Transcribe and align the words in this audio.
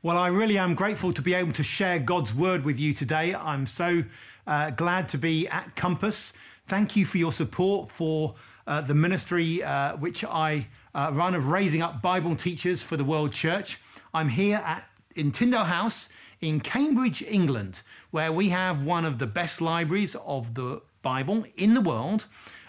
Well, 0.00 0.16
I 0.16 0.28
really 0.28 0.56
am 0.56 0.76
grateful 0.76 1.12
to 1.12 1.20
be 1.20 1.34
able 1.34 1.50
to 1.54 1.64
share 1.64 1.98
God's 1.98 2.32
word 2.32 2.64
with 2.64 2.78
you 2.78 2.94
today. 2.94 3.34
I'm 3.34 3.66
so 3.66 4.04
uh, 4.46 4.70
glad 4.70 5.08
to 5.08 5.18
be 5.18 5.48
at 5.48 5.74
Compass. 5.74 6.32
Thank 6.66 6.94
you 6.94 7.04
for 7.04 7.18
your 7.18 7.32
support 7.32 7.90
for 7.90 8.36
uh, 8.64 8.80
the 8.80 8.94
ministry 8.94 9.60
uh, 9.60 9.96
which 9.96 10.24
I 10.24 10.68
uh, 10.94 11.10
run 11.12 11.34
of 11.34 11.48
raising 11.48 11.82
up 11.82 12.00
Bible 12.00 12.36
teachers 12.36 12.80
for 12.80 12.96
the 12.96 13.02
World 13.02 13.32
Church. 13.32 13.80
I'm 14.14 14.28
here 14.28 14.62
at 14.64 14.88
in 15.16 15.32
Tyndale 15.32 15.64
House 15.64 16.10
in 16.40 16.60
Cambridge, 16.60 17.20
England, 17.22 17.80
where 18.12 18.30
we 18.30 18.50
have 18.50 18.84
one 18.84 19.04
of 19.04 19.18
the 19.18 19.26
best 19.26 19.60
libraries 19.60 20.14
of 20.24 20.54
the 20.54 20.80
Bible 21.02 21.44
in 21.56 21.74
the 21.74 21.80
world. 21.80 22.26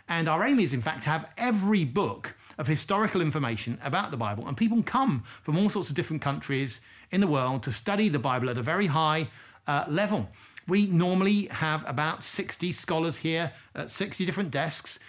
And 0.08 0.28
our 0.28 0.44
aim 0.44 0.60
is, 0.60 0.74
in 0.74 0.82
fact, 0.82 1.04
to 1.04 1.12
have 1.12 1.30
every 1.38 1.86
book 1.86 2.36
of 2.58 2.66
historical 2.66 3.22
information 3.22 3.78
about 3.84 4.10
the 4.10 4.18
Bible. 4.18 4.48
And 4.48 4.58
people 4.58 4.82
come 4.82 5.22
from 5.44 5.60
all 5.60 5.70
sorts 5.70 5.90
of 5.90 5.96
different 5.96 6.24
countries 6.24 6.82
in 7.12 7.22
the 7.22 7.28
world 7.28 7.64
to 7.64 7.72
study 7.72 8.10
the 8.10 8.20
Bible 8.20 8.50
at 8.50 8.58
a 8.58 8.62
very 8.62 8.88
high 8.88 9.30
uh, 9.68 9.86
level. 9.88 10.30
We 10.68 10.86
normally 10.86 11.46
have 11.46 11.88
about 11.88 12.24
60 12.24 12.72
scholars 12.72 13.18
here 13.18 13.54
at 13.74 13.90
60 13.90 14.26
different 14.26 14.52
desks. 14.52 15.00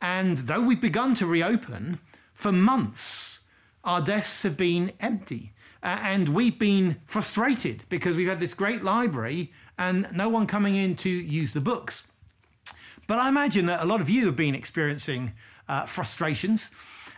And 0.00 0.38
though 0.38 0.62
we've 0.62 0.80
begun 0.80 1.14
to 1.16 1.26
reopen, 1.26 1.98
for 2.32 2.52
months 2.52 3.40
our 3.84 4.00
desks 4.00 4.42
have 4.42 4.56
been 4.56 4.92
empty. 5.00 5.52
Uh, 5.82 5.98
and 6.02 6.28
we've 6.28 6.58
been 6.58 7.00
frustrated 7.04 7.84
because 7.88 8.16
we've 8.16 8.28
had 8.28 8.40
this 8.40 8.54
great 8.54 8.84
library 8.84 9.52
and 9.76 10.06
no 10.12 10.28
one 10.28 10.46
coming 10.46 10.76
in 10.76 10.94
to 10.94 11.08
use 11.08 11.52
the 11.52 11.60
books. 11.60 12.06
But 13.08 13.18
I 13.18 13.28
imagine 13.28 13.66
that 13.66 13.82
a 13.82 13.84
lot 13.84 14.00
of 14.00 14.08
you 14.08 14.26
have 14.26 14.36
been 14.36 14.54
experiencing 14.54 15.32
uh, 15.68 15.86
frustrations. 15.86 16.70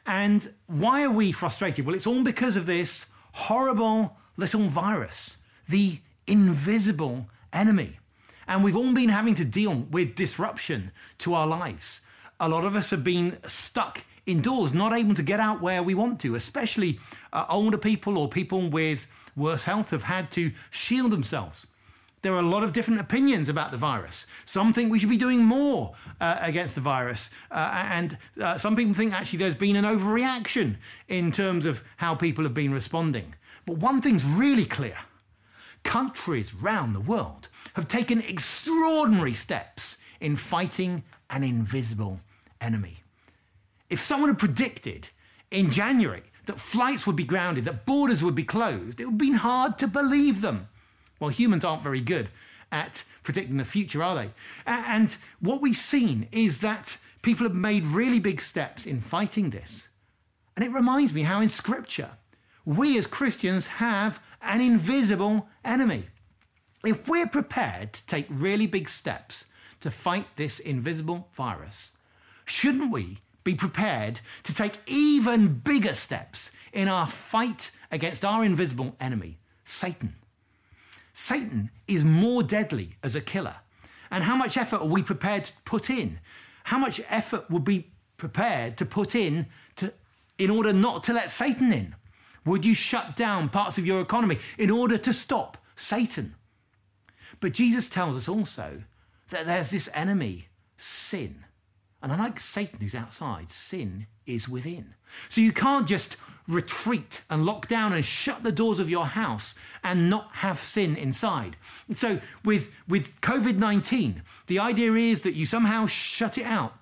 And 0.07 0.53
why 0.67 1.05
are 1.05 1.11
we 1.11 1.31
frustrated? 1.33 1.85
Well, 1.85 1.95
it's 1.95 2.07
all 2.07 2.23
because 2.23 2.57
of 2.57 2.67
this 2.67 3.07
horrible 3.33 4.17
little 4.37 4.69
virus, 4.69 5.39
the 5.69 5.99
invisible 6.27 7.27
enemy. 7.53 7.99
And 8.47 8.63
we've 8.63 8.77
all 8.77 8.93
been 8.93 9.09
having 9.09 9.35
to 9.37 9.45
deal 9.45 9.87
with 9.91 10.15
disruption 10.15 10.91
to 11.19 11.35
our 11.35 11.47
lives. 11.47 12.01
A 12.41 12.49
lot 12.49 12.65
of 12.65 12.77
us 12.77 12.91
have 12.91 13.05
been 13.05 13.39
stuck 13.47 14.05
indoors, 14.27 14.75
not 14.75 14.93
able 14.93 15.15
to 15.15 15.23
get 15.23 15.41
out 15.41 15.61
where 15.61 15.83
we 15.83 15.95
want 15.95 16.21
to, 16.21 16.35
especially 16.35 16.99
uh, 17.33 17.45
older 17.49 17.79
people 17.79 18.19
or 18.19 18.29
people 18.29 18.69
with 18.69 19.07
worse 19.37 19.65
health 19.65 19.91
have 19.91 20.05
had 20.05 20.31
to 20.33 20.53
shield 20.71 21.11
themselves. 21.11 21.67
There 22.23 22.33
are 22.33 22.39
a 22.39 22.43
lot 22.43 22.65
of 22.65 22.73
different 22.73 23.01
opinions 23.01 23.51
about 23.51 23.71
the 23.71 23.77
virus. 23.77 24.27
Some 24.47 24.73
think 24.73 24.91
we 24.91 24.99
should 24.99 25.11
be 25.11 25.19
doing 25.19 25.45
more 25.45 25.95
uh, 26.23 26.39
against 26.41 26.75
the 26.75 26.81
virus, 26.81 27.29
uh, 27.51 27.87
and 27.91 28.17
uh, 28.41 28.57
some 28.57 28.77
people 28.77 28.95
think 28.95 29.13
actually 29.13 29.41
there's 29.41 29.55
been 29.55 29.77
an 29.77 29.85
overreaction 29.85 30.77
in 31.07 31.33
terms 31.33 31.67
of 31.67 31.85
how 31.99 32.15
people 32.15 32.45
have 32.45 32.55
been 32.55 32.73
responding. 32.73 33.35
But 33.67 33.79
one 33.79 34.01
thing's 34.01 34.25
really 34.25 34.67
clear 34.67 34.97
countries 35.83 36.55
round 36.55 36.95
the 36.95 37.01
world 37.01 37.49
have 37.75 37.89
taken 37.89 38.21
extraordinary 38.23 39.35
steps 39.35 39.99
in 40.21 40.37
fighting 40.37 41.05
an 41.31 41.45
invisible 41.45 42.21
enemy. 42.61 43.03
If 43.91 44.01
someone 44.01 44.31
had 44.31 44.39
predicted 44.39 45.09
in 45.51 45.71
January 45.71 46.23
that 46.47 46.59
flights 46.59 47.07
would 47.07 47.17
be 47.17 47.25
grounded, 47.25 47.65
that 47.67 47.85
borders 47.85 48.23
would 48.23 48.35
be 48.35 48.45
closed, 48.45 48.99
it 49.01 49.05
would 49.05 49.13
have 49.13 49.19
been 49.19 49.35
hard 49.35 49.79
to 49.79 49.87
believe 49.87 50.41
them. 50.41 50.69
Well, 51.21 51.31
humans 51.31 51.65
aren't 51.65 51.83
very 51.83 52.01
good 52.01 52.29
at 52.73 53.05
predicting 53.23 53.57
the 53.57 53.65
future, 53.65 54.03
are 54.03 54.15
they? 54.17 54.31
And 54.67 55.17
what 55.41 55.61
we've 55.61 55.77
seen 55.77 56.29
is 56.33 56.61
that 56.61 56.99
people 57.23 57.47
have 57.47 57.57
made 57.57 57.87
really 57.87 58.19
big 58.19 58.41
steps 58.41 58.85
in 58.87 59.01
fighting 59.01 59.51
this. 59.51 59.89
And 60.57 60.65
it 60.65 60.73
reminds 60.73 61.13
me 61.15 61.23
how 61.23 61.41
in 61.41 61.49
Scripture, 61.49 62.11
we 62.65 62.97
as 62.99 63.07
Christians 63.07 63.67
have 63.67 64.23
an 64.41 64.61
invisible 64.61 65.49
enemy. 65.65 66.05
If 66.85 67.09
we're 67.09 67.29
prepared 67.29 67.93
to 67.95 68.07
take 68.07 68.27
really 68.29 68.67
big 68.67 68.89
steps 68.89 69.47
to 69.81 69.91
fight 69.91 70.27
this 70.37 70.59
invisible 70.59 71.29
virus, 71.35 71.91
shouldn't 72.45 72.93
we 72.93 73.19
be 73.43 73.55
prepared 73.55 74.21
to 74.43 74.55
take 74.55 74.77
even 74.87 75.49
bigger 75.59 75.95
steps 75.95 76.51
in 76.73 76.89
our 76.89 77.07
fight 77.07 77.71
against 77.91 78.25
our 78.25 78.45
invisible 78.45 78.97
enemy, 79.01 79.39
Satan? 79.65 80.17
Satan 81.13 81.71
is 81.87 82.05
more 82.05 82.43
deadly 82.43 82.97
as 83.03 83.15
a 83.15 83.21
killer. 83.21 83.57
And 84.11 84.25
how 84.25 84.37
much 84.37 84.57
effort 84.57 84.81
are 84.81 84.87
we 84.87 85.03
prepared 85.03 85.45
to 85.45 85.53
put 85.65 85.89
in? 85.89 86.21
How 86.65 86.79
much 86.79 87.01
effort 87.09 87.51
would 87.51 87.65
be 87.65 87.91
prepared 88.17 88.77
to 88.79 88.87
put 88.87 89.15
in 89.15 89.47
to, 89.77 89.93
in 90.39 90.51
order 90.51 90.73
not 90.73 91.05
to 91.05 91.13
let 91.13 91.31
Satan 91.31 91.73
in? 91.73 91.95
Would 92.45 92.65
you 92.65 92.75
shut 92.75 93.17
down 93.17 93.49
parts 93.49 93.79
of 93.79 93.87
your 93.87 94.01
economy 94.01 94.39
in 94.59 94.71
order 94.71 94.99
to 94.99 95.13
stop 95.13 95.59
Satan? 95.77 96.35
But 97.41 97.53
Jesus 97.53 97.89
tells 97.89 98.17
us 98.17 98.29
also 98.29 98.83
that 99.31 99.47
there's 99.47 99.71
this 99.71 99.89
enemy, 99.95 100.49
sin. 100.77 101.45
And 102.03 102.13
unlike 102.13 102.39
Satan 102.39 102.81
who's 102.81 102.95
outside, 102.95 103.51
sin 103.51 104.07
is 104.27 104.49
within. 104.49 104.95
So 105.29 105.41
you 105.41 105.53
can't 105.53 105.87
just 105.87 106.17
retreat 106.47 107.23
and 107.31 107.47
lock 107.47 107.69
down 107.69 107.93
and 107.93 108.05
shut 108.05 108.43
the 108.43 108.53
doors 108.53 108.79
of 108.79 108.91
your 108.91 109.07
house 109.07 109.55
and 109.83 110.11
not 110.11 110.29
have 110.33 110.59
sin 110.59 110.97
inside. 110.97 111.57
So 111.95 112.21
with, 112.45 112.71
with 112.87 113.21
COVID 113.23 113.57
19, 113.57 114.23
the 114.47 114.59
idea 114.59 114.93
is 114.93 115.23
that 115.23 115.35
you 115.35 115.47
somehow 115.47 115.87
shut 115.87 116.37
it 116.37 116.45
out. 116.45 116.75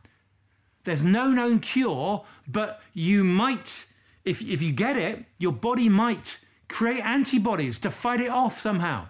There's 0.84 1.04
no 1.04 1.28
known 1.28 1.60
cure, 1.60 2.24
but 2.48 2.82
you 2.92 3.22
might 3.22 3.86
if, 4.24 4.42
if 4.42 4.62
you 4.62 4.72
get 4.72 4.96
it, 4.96 5.24
your 5.38 5.52
body 5.52 5.88
might 5.88 6.38
create 6.68 7.04
antibodies 7.04 7.78
to 7.80 7.90
fight 7.90 8.20
it 8.20 8.30
off 8.30 8.58
somehow. 8.58 9.08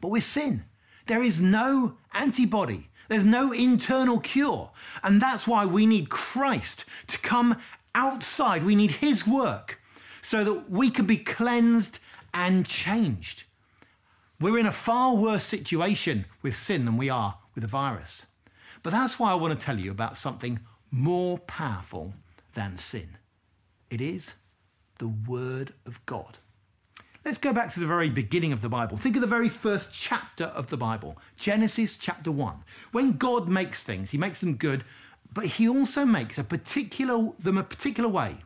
But 0.00 0.08
with 0.08 0.24
sin, 0.24 0.64
there 1.06 1.22
is 1.22 1.40
no 1.40 1.98
antibody. 2.12 2.88
There's 3.08 3.24
no 3.24 3.52
internal 3.52 4.20
cure. 4.20 4.70
And 5.02 5.20
that's 5.20 5.46
why 5.46 5.66
we 5.66 5.86
need 5.86 6.08
Christ 6.08 6.84
to 7.08 7.18
come 7.18 7.60
outside. 7.94 8.64
We 8.64 8.74
need 8.74 8.92
His 8.92 9.26
work 9.26 9.80
so 10.22 10.44
that 10.44 10.70
we 10.70 10.90
can 10.90 11.06
be 11.06 11.18
cleansed 11.18 11.98
and 12.32 12.66
changed. 12.66 13.44
We're 14.40 14.58
in 14.58 14.66
a 14.66 14.72
far 14.72 15.14
worse 15.14 15.44
situation 15.44 16.24
with 16.40 16.54
sin 16.54 16.84
than 16.84 16.96
we 16.96 17.10
are 17.10 17.38
with 17.54 17.62
the 17.62 17.68
virus. 17.68 18.26
But 18.82 18.90
that's 18.90 19.18
why 19.18 19.30
I 19.30 19.34
want 19.34 19.58
to 19.58 19.64
tell 19.64 19.78
you 19.78 19.90
about 19.90 20.16
something 20.16 20.60
more 20.90 21.38
powerful 21.38 22.14
than 22.54 22.76
sin. 22.76 23.18
It 23.92 24.00
is 24.00 24.36
the 24.96 25.08
Word 25.08 25.74
of 25.84 26.04
God. 26.06 26.38
Let's 27.26 27.36
go 27.36 27.52
back 27.52 27.70
to 27.74 27.80
the 27.80 27.86
very 27.86 28.08
beginning 28.08 28.54
of 28.54 28.62
the 28.62 28.70
Bible. 28.70 28.96
Think 28.96 29.16
of 29.16 29.20
the 29.20 29.28
very 29.28 29.50
first 29.50 29.92
chapter 29.92 30.44
of 30.46 30.68
the 30.68 30.78
Bible, 30.78 31.18
Genesis 31.38 31.98
chapter 31.98 32.32
1. 32.32 32.64
When 32.92 33.18
God 33.18 33.50
makes 33.50 33.82
things, 33.82 34.10
He 34.10 34.16
makes 34.16 34.40
them 34.40 34.56
good, 34.56 34.84
but 35.30 35.44
He 35.44 35.68
also 35.68 36.06
makes 36.06 36.38
a 36.38 36.42
particular, 36.42 37.32
them 37.38 37.58
a 37.58 37.62
particular 37.62 38.08
way. 38.08 38.38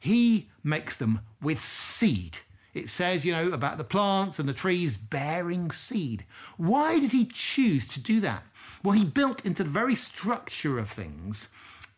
He 0.00 0.50
makes 0.64 0.96
them 0.96 1.20
with 1.40 1.62
seed. 1.62 2.38
It 2.74 2.90
says, 2.90 3.24
you 3.24 3.30
know, 3.30 3.52
about 3.52 3.78
the 3.78 3.84
plants 3.84 4.40
and 4.40 4.48
the 4.48 4.52
trees 4.52 4.96
bearing 4.96 5.70
seed. 5.70 6.24
Why 6.56 6.98
did 6.98 7.12
He 7.12 7.24
choose 7.24 7.86
to 7.86 8.00
do 8.00 8.18
that? 8.22 8.42
Well, 8.82 8.98
He 8.98 9.04
built 9.04 9.46
into 9.46 9.62
the 9.62 9.70
very 9.70 9.94
structure 9.94 10.80
of 10.80 10.88
things 10.88 11.46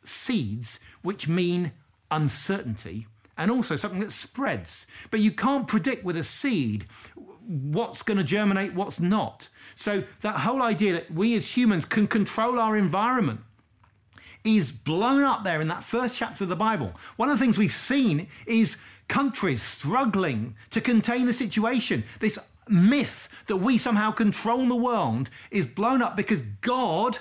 seeds 0.06 0.81
which 1.00 1.26
mean 1.26 1.73
uncertainty 2.14 3.06
and 3.37 3.50
also 3.50 3.76
something 3.76 4.00
that 4.00 4.12
spreads. 4.12 4.87
But 5.11 5.20
you 5.20 5.32
can't 5.32 5.66
predict 5.66 6.05
with 6.05 6.16
a 6.16 6.25
seed 6.25 6.87
what's 7.46 8.02
going 8.02 8.16
to 8.16 8.25
germinate, 8.25 8.75
what's 8.75 9.00
not. 9.00 9.49
So 9.75 10.05
that 10.22 10.40
whole 10.40 10.62
idea 10.62 10.93
that 10.94 11.11
we 11.11 11.34
as 11.34 11.56
humans 11.56 11.84
can 11.84 12.06
control 12.06 12.58
our 12.58 12.76
environment 12.76 13.40
is 14.44 14.72
blown 14.72 15.22
up 15.22 15.43
there 15.43 15.61
in 15.61 15.69
that 15.69 15.84
first 15.84 16.16
chapter 16.16 16.44
of 16.44 16.50
the 16.50 16.56
Bible. 16.56 16.93
One 17.16 17.31
of 17.31 17.38
the 17.38 17.44
things 17.44 17.58
we've 17.58 17.72
seen 17.72 18.28
is 18.46 18.76
countries 19.08 19.62
struggling 19.62 20.55
to 20.70 20.81
contain 20.81 21.28
a 21.28 21.32
situation. 21.32 22.05
This 22.20 22.38
myth 22.69 23.28
that 23.46 23.56
we 23.56 23.78
somehow 23.78 24.11
control 24.11 24.66
the 24.66 24.76
world 24.76 25.28
is 25.50 25.66
blown 25.66 26.02
up 26.02 26.16
because 26.16 26.43
God 26.61 27.19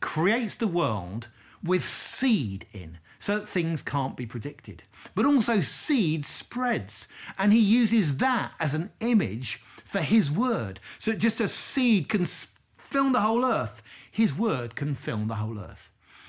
creates 0.00 0.54
the 0.54 0.68
world 0.68 1.28
with 1.62 1.84
seed 1.84 2.66
in 2.72 2.98
so 3.24 3.38
that 3.38 3.48
things 3.48 3.80
can't 3.80 4.18
be 4.18 4.26
predicted. 4.26 4.82
But 5.14 5.24
also, 5.24 5.60
seed 5.60 6.26
spreads, 6.26 7.08
and 7.38 7.54
he 7.54 7.58
uses 7.58 8.18
that 8.18 8.52
as 8.60 8.74
an 8.74 8.90
image 9.00 9.62
for 9.82 10.00
his 10.00 10.30
word. 10.30 10.78
So, 10.98 11.14
just 11.14 11.40
as 11.40 11.50
seed 11.50 12.10
can 12.10 12.26
fill 12.26 13.12
the 13.12 13.22
whole 13.22 13.46
earth, 13.46 13.80
his 14.10 14.36
word 14.36 14.76
can 14.76 14.94
fill 14.94 15.24
the 15.24 15.36
whole 15.36 15.58
earth. 15.58 15.88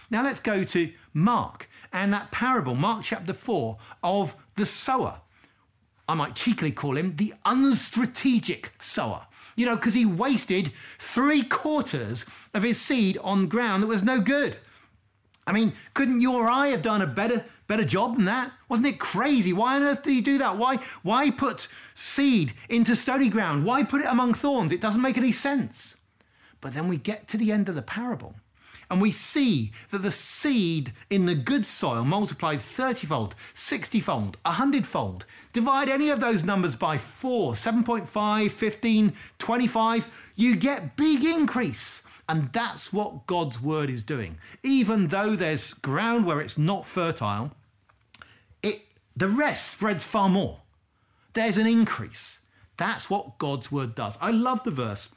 Now, 0.10 0.24
let's 0.24 0.40
go 0.40 0.64
to 0.64 0.94
Mark 1.14 1.70
and 1.92 2.14
that 2.14 2.32
parable, 2.32 2.76
Mark 2.76 3.04
chapter 3.04 3.34
4, 3.34 3.78
of 4.02 4.34
the 4.56 4.66
sower. 4.66 5.20
I 6.08 6.14
might 6.14 6.36
cheekily 6.36 6.72
call 6.72 6.96
him 6.96 7.18
the 7.18 7.34
unstrategic 7.46 8.70
sower. 8.80 9.28
You 9.58 9.66
know, 9.66 9.76
because 9.76 9.96
he 9.96 10.06
wasted 10.06 10.72
three 10.98 11.44
quarters 11.44 12.26
of 12.54 12.64
his 12.64 12.80
seed 12.80 13.18
on 13.18 13.48
ground 13.48 13.84
that 13.84 13.88
was 13.88 14.04
no 14.04 14.22
good. 14.22 14.60
I 15.48 15.52
mean, 15.52 15.74
couldn't 15.94 16.22
you 16.22 16.34
or 16.34 16.50
I 16.50 16.68
have 16.68 16.82
done 16.82 17.02
a 17.02 17.08
better 17.08 17.46
better 17.68 17.86
job 17.86 18.16
than 18.16 18.26
that? 18.26 18.52
Wasn't 18.70 18.88
it 18.88 19.00
crazy? 19.00 19.54
Why 19.54 19.76
on 19.76 19.84
earth 19.84 20.04
did 20.04 20.14
he 20.14 20.22
do 20.22 20.38
that? 20.40 20.58
Why 20.58 20.78
why 21.04 21.32
put 21.32 21.68
seed 21.94 22.54
into 22.70 22.96
stony 22.96 23.30
ground? 23.30 23.66
Why 23.66 23.84
put 23.84 24.02
it 24.02 24.08
among 24.08 24.34
thorns? 24.34 24.72
It 24.72 24.82
doesn't 24.82 25.02
make 25.02 25.18
any 25.18 25.32
sense. 25.32 25.98
But 26.62 26.74
then 26.74 26.88
we 26.88 26.98
get 26.98 27.28
to 27.30 27.38
the 27.38 27.52
end 27.52 27.70
of 27.70 27.76
the 27.76 27.82
parable 27.82 28.36
and 28.90 29.02
we 29.02 29.12
see 29.12 29.72
that 29.92 30.02
the 30.02 30.12
seed 30.12 30.94
in 31.10 31.26
the 31.26 31.36
good 31.36 31.66
soil 31.66 32.04
multiplied 32.04 32.62
30 32.62 33.08
fold, 33.08 33.36
60 33.54 34.00
fold, 34.00 34.38
100 34.44 34.86
fold. 34.86 35.26
Divide 35.54 35.90
any 35.90 36.10
of 36.10 36.20
those 36.20 36.44
numbers 36.44 36.76
by 36.76 36.98
4, 36.98 37.54
7.5, 37.54 38.52
15, 38.52 39.14
25, 39.40 40.32
you 40.36 40.56
get 40.56 40.96
big 40.96 41.24
increase. 41.24 42.04
And 42.28 42.52
that's 42.52 42.92
what 42.92 43.28
God's 43.28 43.62
word 43.62 43.90
is 43.90 44.02
doing. 44.02 44.38
Even 44.64 45.08
though 45.08 45.36
there's 45.36 45.74
ground 45.74 46.26
where 46.26 46.42
it's 46.42 46.58
not 46.58 46.88
fertile, 46.88 47.52
it, 48.64 48.82
the 49.16 49.28
rest 49.28 49.70
spreads 49.70 50.04
far 50.04 50.28
more. 50.30 50.62
There's 51.34 51.58
an 51.58 51.68
increase. 51.68 52.40
That's 52.78 53.10
what 53.10 53.38
God's 53.38 53.72
word 53.72 53.96
does. 53.96 54.18
I 54.22 54.32
love 54.32 54.64
the 54.64 54.72
verse 54.72 55.14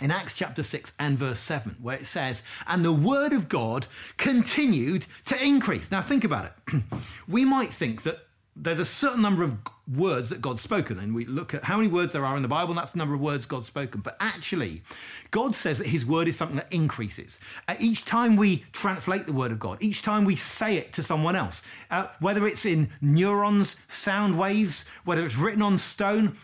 in 0.00 0.10
Acts 0.10 0.36
chapter 0.36 0.62
6 0.62 0.92
and 0.98 1.18
verse 1.18 1.40
7, 1.40 1.76
where 1.80 1.96
it 1.96 2.06
says, 2.06 2.42
And 2.66 2.84
the 2.84 2.92
word 2.92 3.32
of 3.32 3.48
God 3.48 3.86
continued 4.16 5.06
to 5.26 5.42
increase. 5.42 5.90
Now, 5.90 6.00
think 6.00 6.22
about 6.22 6.52
it. 6.68 6.82
we 7.28 7.44
might 7.44 7.70
think 7.70 8.02
that 8.02 8.27
there's 8.60 8.80
a 8.80 8.84
certain 8.84 9.22
number 9.22 9.44
of 9.44 9.56
words 9.86 10.30
that 10.30 10.42
God's 10.42 10.60
spoken, 10.60 10.98
and 10.98 11.14
we 11.14 11.24
look 11.24 11.54
at 11.54 11.64
how 11.64 11.76
many 11.76 11.88
words 11.88 12.12
there 12.12 12.24
are 12.24 12.36
in 12.36 12.42
the 12.42 12.48
Bible, 12.48 12.70
and 12.70 12.78
that's 12.78 12.92
the 12.92 12.98
number 12.98 13.14
of 13.14 13.20
words 13.20 13.46
God's 13.46 13.66
spoken. 13.66 14.00
But 14.00 14.16
actually, 14.18 14.82
God 15.30 15.54
says 15.54 15.78
that 15.78 15.86
His 15.86 16.04
word 16.04 16.26
is 16.26 16.36
something 16.36 16.56
that 16.56 16.72
increases. 16.72 17.38
Uh, 17.68 17.76
each 17.78 18.04
time 18.04 18.36
we 18.36 18.64
translate 18.72 19.26
the 19.26 19.32
word 19.32 19.52
of 19.52 19.60
God, 19.60 19.78
each 19.80 20.02
time 20.02 20.24
we 20.24 20.34
say 20.34 20.76
it 20.76 20.92
to 20.94 21.02
someone 21.02 21.36
else, 21.36 21.62
uh, 21.90 22.08
whether 22.18 22.46
it's 22.46 22.66
in 22.66 22.90
neurons, 23.00 23.76
sound 23.86 24.36
waves, 24.38 24.84
whether 25.04 25.24
it's 25.24 25.38
written 25.38 25.62
on 25.62 25.78
stone, 25.78 26.36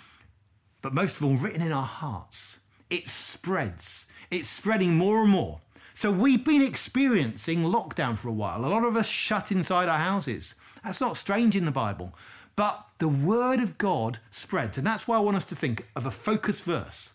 but 0.81 0.95
most 0.95 1.17
of 1.17 1.25
all, 1.25 1.35
written 1.35 1.63
in 1.63 1.73
our 1.73 1.87
hearts, 1.87 2.61
it 2.91 3.09
spreads. 3.09 4.07
It's 4.31 4.49
spreading 4.49 4.97
more 4.97 5.23
and 5.23 5.31
more. 5.31 5.61
So 5.95 6.11
we've 6.11 6.45
been 6.45 6.63
experiencing 6.63 7.61
lockdown 7.61 8.17
for 8.17 8.29
a 8.29 8.33
while. 8.33 8.65
A 8.65 8.67
lot 8.67 8.85
of 8.85 8.97
us 8.97 9.09
shut 9.09 9.53
inside 9.53 9.89
our 9.89 9.99
houses. 9.99 10.55
That's 10.85 11.01
not 11.01 11.17
strange 11.17 11.57
in 11.57 11.65
the 11.65 11.71
Bible. 11.71 12.15
But 12.57 12.87
the 12.99 13.09
word 13.09 13.61
of 13.61 13.79
God 13.79 14.19
spreads. 14.31 14.79
And 14.79 14.87
that's 14.87 15.09
why 15.09 15.17
I 15.17 15.21
want 15.21 15.37
us 15.37 15.47
to 15.47 15.57
think 15.57 15.89
of 15.97 16.07
a 16.07 16.11
focus 16.11 16.61
verse. 16.61 17.11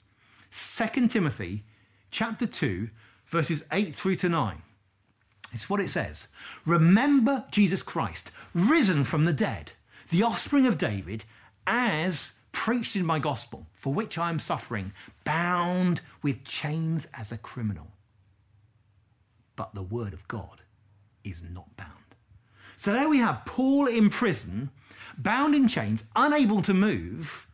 2 0.51 1.07
Timothy 1.07 1.63
chapter 2.11 2.47
2, 2.47 2.89
verses 3.27 3.65
8 3.71 3.95
through 3.95 4.15
to 4.17 4.29
9. 4.29 4.61
It's 5.51 5.69
what 5.69 5.79
it 5.79 5.89
says. 5.89 6.27
Remember 6.65 7.45
Jesus 7.51 7.83
Christ, 7.83 8.31
risen 8.53 9.03
from 9.03 9.25
the 9.25 9.33
dead, 9.33 9.71
the 10.09 10.23
offspring 10.23 10.65
of 10.65 10.77
David, 10.77 11.23
as 11.65 12.33
preached 12.51 12.95
in 12.95 13.05
my 13.05 13.19
gospel, 13.19 13.67
for 13.73 13.93
which 13.93 14.17
I 14.17 14.29
am 14.29 14.39
suffering, 14.39 14.91
bound 15.23 16.01
with 16.21 16.43
chains 16.43 17.07
as 17.13 17.31
a 17.31 17.37
criminal. 17.37 17.87
But 19.55 19.75
the 19.75 19.83
word 19.83 20.13
of 20.13 20.27
God 20.27 20.61
is 21.23 21.43
not 21.43 21.75
bound. 21.77 21.98
So 22.79 22.93
there 22.93 23.09
we 23.09 23.17
have 23.17 23.43
Paul 23.43 23.87
in 23.87 24.09
prison, 24.09 24.69
bound 25.17 25.53
in 25.53 25.67
chains, 25.67 26.05
unable 26.15 26.61
to 26.61 26.73
move, 26.73 27.45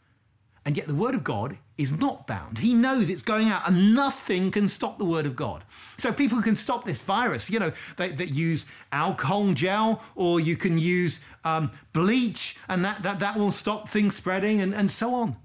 and 0.63 0.77
yet 0.77 0.85
the 0.85 0.93
word 0.93 1.15
of 1.15 1.23
God 1.23 1.57
is 1.79 1.91
not 1.91 2.27
bound. 2.27 2.59
He 2.59 2.75
knows 2.75 3.09
it's 3.09 3.23
going 3.23 3.49
out, 3.49 3.67
and 3.67 3.95
nothing 3.95 4.51
can 4.51 4.69
stop 4.69 4.99
the 4.99 5.03
word 5.03 5.25
of 5.25 5.35
God. 5.35 5.63
So 5.97 6.13
people 6.13 6.43
can 6.43 6.55
stop 6.55 6.85
this 6.85 7.01
virus. 7.01 7.49
You 7.49 7.57
know, 7.57 7.71
they, 7.97 8.11
they 8.11 8.25
use 8.25 8.67
alcohol 8.91 9.51
gel, 9.53 10.03
or 10.13 10.39
you 10.39 10.55
can 10.55 10.77
use 10.77 11.19
um, 11.43 11.71
bleach, 11.91 12.55
and 12.69 12.85
that, 12.85 13.01
that, 13.01 13.19
that 13.19 13.35
will 13.35 13.51
stop 13.51 13.89
things 13.89 14.15
spreading, 14.15 14.61
and, 14.61 14.75
and 14.75 14.91
so 14.91 15.15
on. 15.15 15.37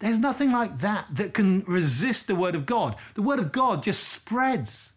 There's 0.00 0.18
nothing 0.18 0.52
like 0.52 0.80
that 0.80 1.06
that 1.10 1.32
can 1.32 1.62
resist 1.62 2.26
the 2.26 2.36
word 2.36 2.54
of 2.54 2.66
God. 2.66 2.96
The 3.14 3.22
word 3.22 3.38
of 3.38 3.50
God 3.50 3.82
just 3.82 4.06
spreads. 4.06 4.91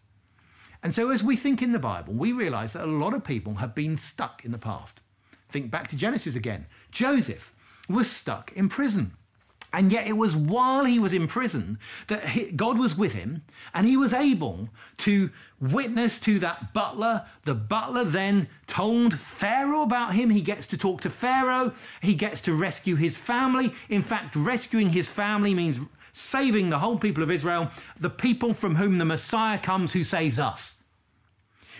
And 0.82 0.94
so, 0.94 1.10
as 1.10 1.22
we 1.22 1.36
think 1.36 1.62
in 1.62 1.72
the 1.72 1.78
Bible, 1.78 2.14
we 2.14 2.32
realize 2.32 2.72
that 2.74 2.84
a 2.84 2.86
lot 2.86 3.14
of 3.14 3.24
people 3.24 3.54
have 3.54 3.74
been 3.74 3.96
stuck 3.96 4.44
in 4.44 4.52
the 4.52 4.58
past. 4.58 5.00
Think 5.48 5.70
back 5.70 5.88
to 5.88 5.96
Genesis 5.96 6.36
again. 6.36 6.66
Joseph 6.90 7.54
was 7.88 8.10
stuck 8.10 8.52
in 8.52 8.68
prison. 8.68 9.12
And 9.72 9.92
yet, 9.92 10.06
it 10.06 10.14
was 10.14 10.34
while 10.34 10.84
he 10.84 10.98
was 10.98 11.12
in 11.12 11.26
prison 11.26 11.78
that 12.06 12.56
God 12.56 12.78
was 12.78 12.96
with 12.96 13.12
him 13.12 13.42
and 13.74 13.86
he 13.86 13.96
was 13.96 14.14
able 14.14 14.70
to 14.98 15.30
witness 15.60 16.18
to 16.20 16.38
that 16.38 16.72
butler. 16.72 17.26
The 17.42 17.54
butler 17.54 18.04
then 18.04 18.48
told 18.66 19.18
Pharaoh 19.18 19.82
about 19.82 20.14
him. 20.14 20.30
He 20.30 20.40
gets 20.40 20.66
to 20.68 20.78
talk 20.78 21.02
to 21.02 21.10
Pharaoh. 21.10 21.74
He 22.00 22.14
gets 22.14 22.40
to 22.42 22.54
rescue 22.54 22.96
his 22.96 23.16
family. 23.16 23.74
In 23.88 24.02
fact, 24.02 24.34
rescuing 24.36 24.90
his 24.90 25.08
family 25.08 25.52
means 25.52 25.80
saving 26.16 26.70
the 26.70 26.78
whole 26.78 26.98
people 26.98 27.22
of 27.22 27.30
Israel, 27.30 27.70
the 28.00 28.08
people 28.08 28.54
from 28.54 28.76
whom 28.76 28.96
the 28.96 29.04
Messiah 29.04 29.58
comes 29.58 29.92
who 29.92 30.02
saves 30.02 30.38
us. 30.38 30.76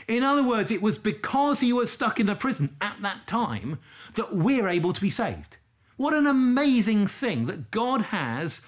In 0.06 0.23
other 0.23 0.47
words, 0.47 0.71
it 0.71 0.83
was 0.83 0.99
because 0.99 1.61
he 1.61 1.73
was 1.73 1.91
stuck 1.91 2.21
in 2.21 2.27
the 2.27 2.35
prison 2.35 2.77
at 2.79 3.00
that 3.00 3.27
time 3.27 3.79
that 4.15 4.37
we're 4.37 4.69
able 4.69 4.93
to 4.93 5.00
be 5.00 5.09
saved. 5.09 5.56
What 5.97 6.12
an 6.12 6.27
amazing 6.27 7.06
thing 7.06 7.47
that 7.47 7.71
God 7.71 8.03
has 8.03 8.61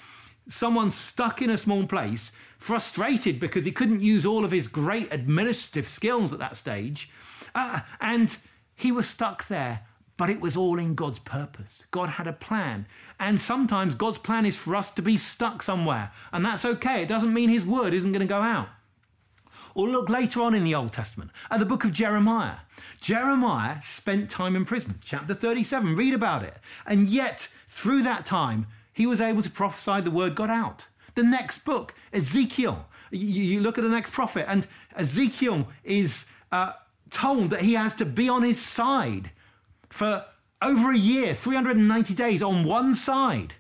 someone 0.49 0.91
stuck 0.91 1.43
in 1.43 1.51
a 1.51 1.59
small 1.59 1.87
place, 1.87 2.33
frustrated 2.57 3.39
because 3.39 3.67
he 3.67 3.71
couldn't 3.71 4.01
use 4.01 4.25
all 4.25 4.47
of 4.47 4.51
his 4.51 4.69
great 4.69 5.13
administrative 5.13 5.87
skills 5.87 6.33
at 6.33 6.39
that 6.39 6.57
stage. 6.57 7.11
Uh, 7.55 7.81
and 8.01 8.39
he 8.75 8.91
was 8.91 9.07
stuck 9.07 9.47
there, 9.49 9.81
but 10.19 10.29
it 10.29 10.41
was 10.41 10.57
all 10.57 10.79
in 10.79 10.95
God's 10.95 11.21
purpose. 11.21 11.85
God 11.93 12.11
had 12.11 12.27
a 12.27 12.33
plan. 12.33 12.87
And 13.19 13.41
sometimes 13.41 13.95
God's 13.95 14.19
plan 14.19 14.45
is 14.45 14.57
for 14.57 14.77
us 14.77 14.91
to 14.93 15.01
be 15.01 15.17
stuck 15.17 15.63
somewhere, 15.63 16.11
and 16.33 16.45
that's 16.45 16.65
okay. 16.65 17.03
It 17.03 17.09
doesn't 17.09 17.33
mean 17.33 17.49
his 17.49 17.65
word 17.65 17.95
isn't 17.95 18.13
going 18.13 18.21
to 18.21 18.27
go 18.27 18.43
out. 18.43 18.69
Or 19.75 19.89
look 19.89 20.09
later 20.09 20.43
on 20.43 20.55
in 20.55 20.65
the 20.65 20.75
Old 20.75 20.93
Testament 20.93 21.31
at 21.51 21.61
the 21.61 21.67
book 21.67 21.85
of 21.85 21.93
Jeremiah. 21.93 22.57
Jeremiah 23.01 23.77
spent 23.83 24.29
time 24.29 24.57
in 24.57 24.65
prison, 24.65 24.97
chapter 25.05 25.35
37, 25.35 25.95
read 25.95 26.13
about 26.13 26.43
it. 26.43 26.57
And 26.85 27.09
yet, 27.09 27.49
through 27.69 28.03
that 28.03 28.27
time, 28.27 28.67
he 28.93 29.07
was 29.07 29.21
able 29.21 29.43
to 29.43 29.51
prophesy 29.51 30.01
the 30.01 30.11
word 30.11 30.35
got 30.35 30.51
out. 30.51 30.87
The 31.15 31.23
next 31.23 31.65
book, 31.65 31.95
Ezekiel, 32.13 32.87
you, 33.13 33.43
you 33.43 33.61
look 33.61 33.79
at 33.79 33.85
the 33.85 33.91
next 33.91 34.11
prophet, 34.11 34.47
and 34.49 34.67
Ezekiel 34.97 35.69
is 35.85 36.27
uh, 36.51 36.73
told 37.11 37.51
that 37.51 37.63
he 37.63 37.75
has 37.75 37.95
to 37.95 38.05
be 38.05 38.29
on 38.29 38.43
his 38.43 38.61
side 38.61 39.31
for 39.89 40.25
over 40.61 40.93
a 40.93 40.99
year, 40.99 41.35
390 41.35 42.15
days 42.15 42.43
on 42.43 42.65
one 42.65 42.95
side. 42.95 43.55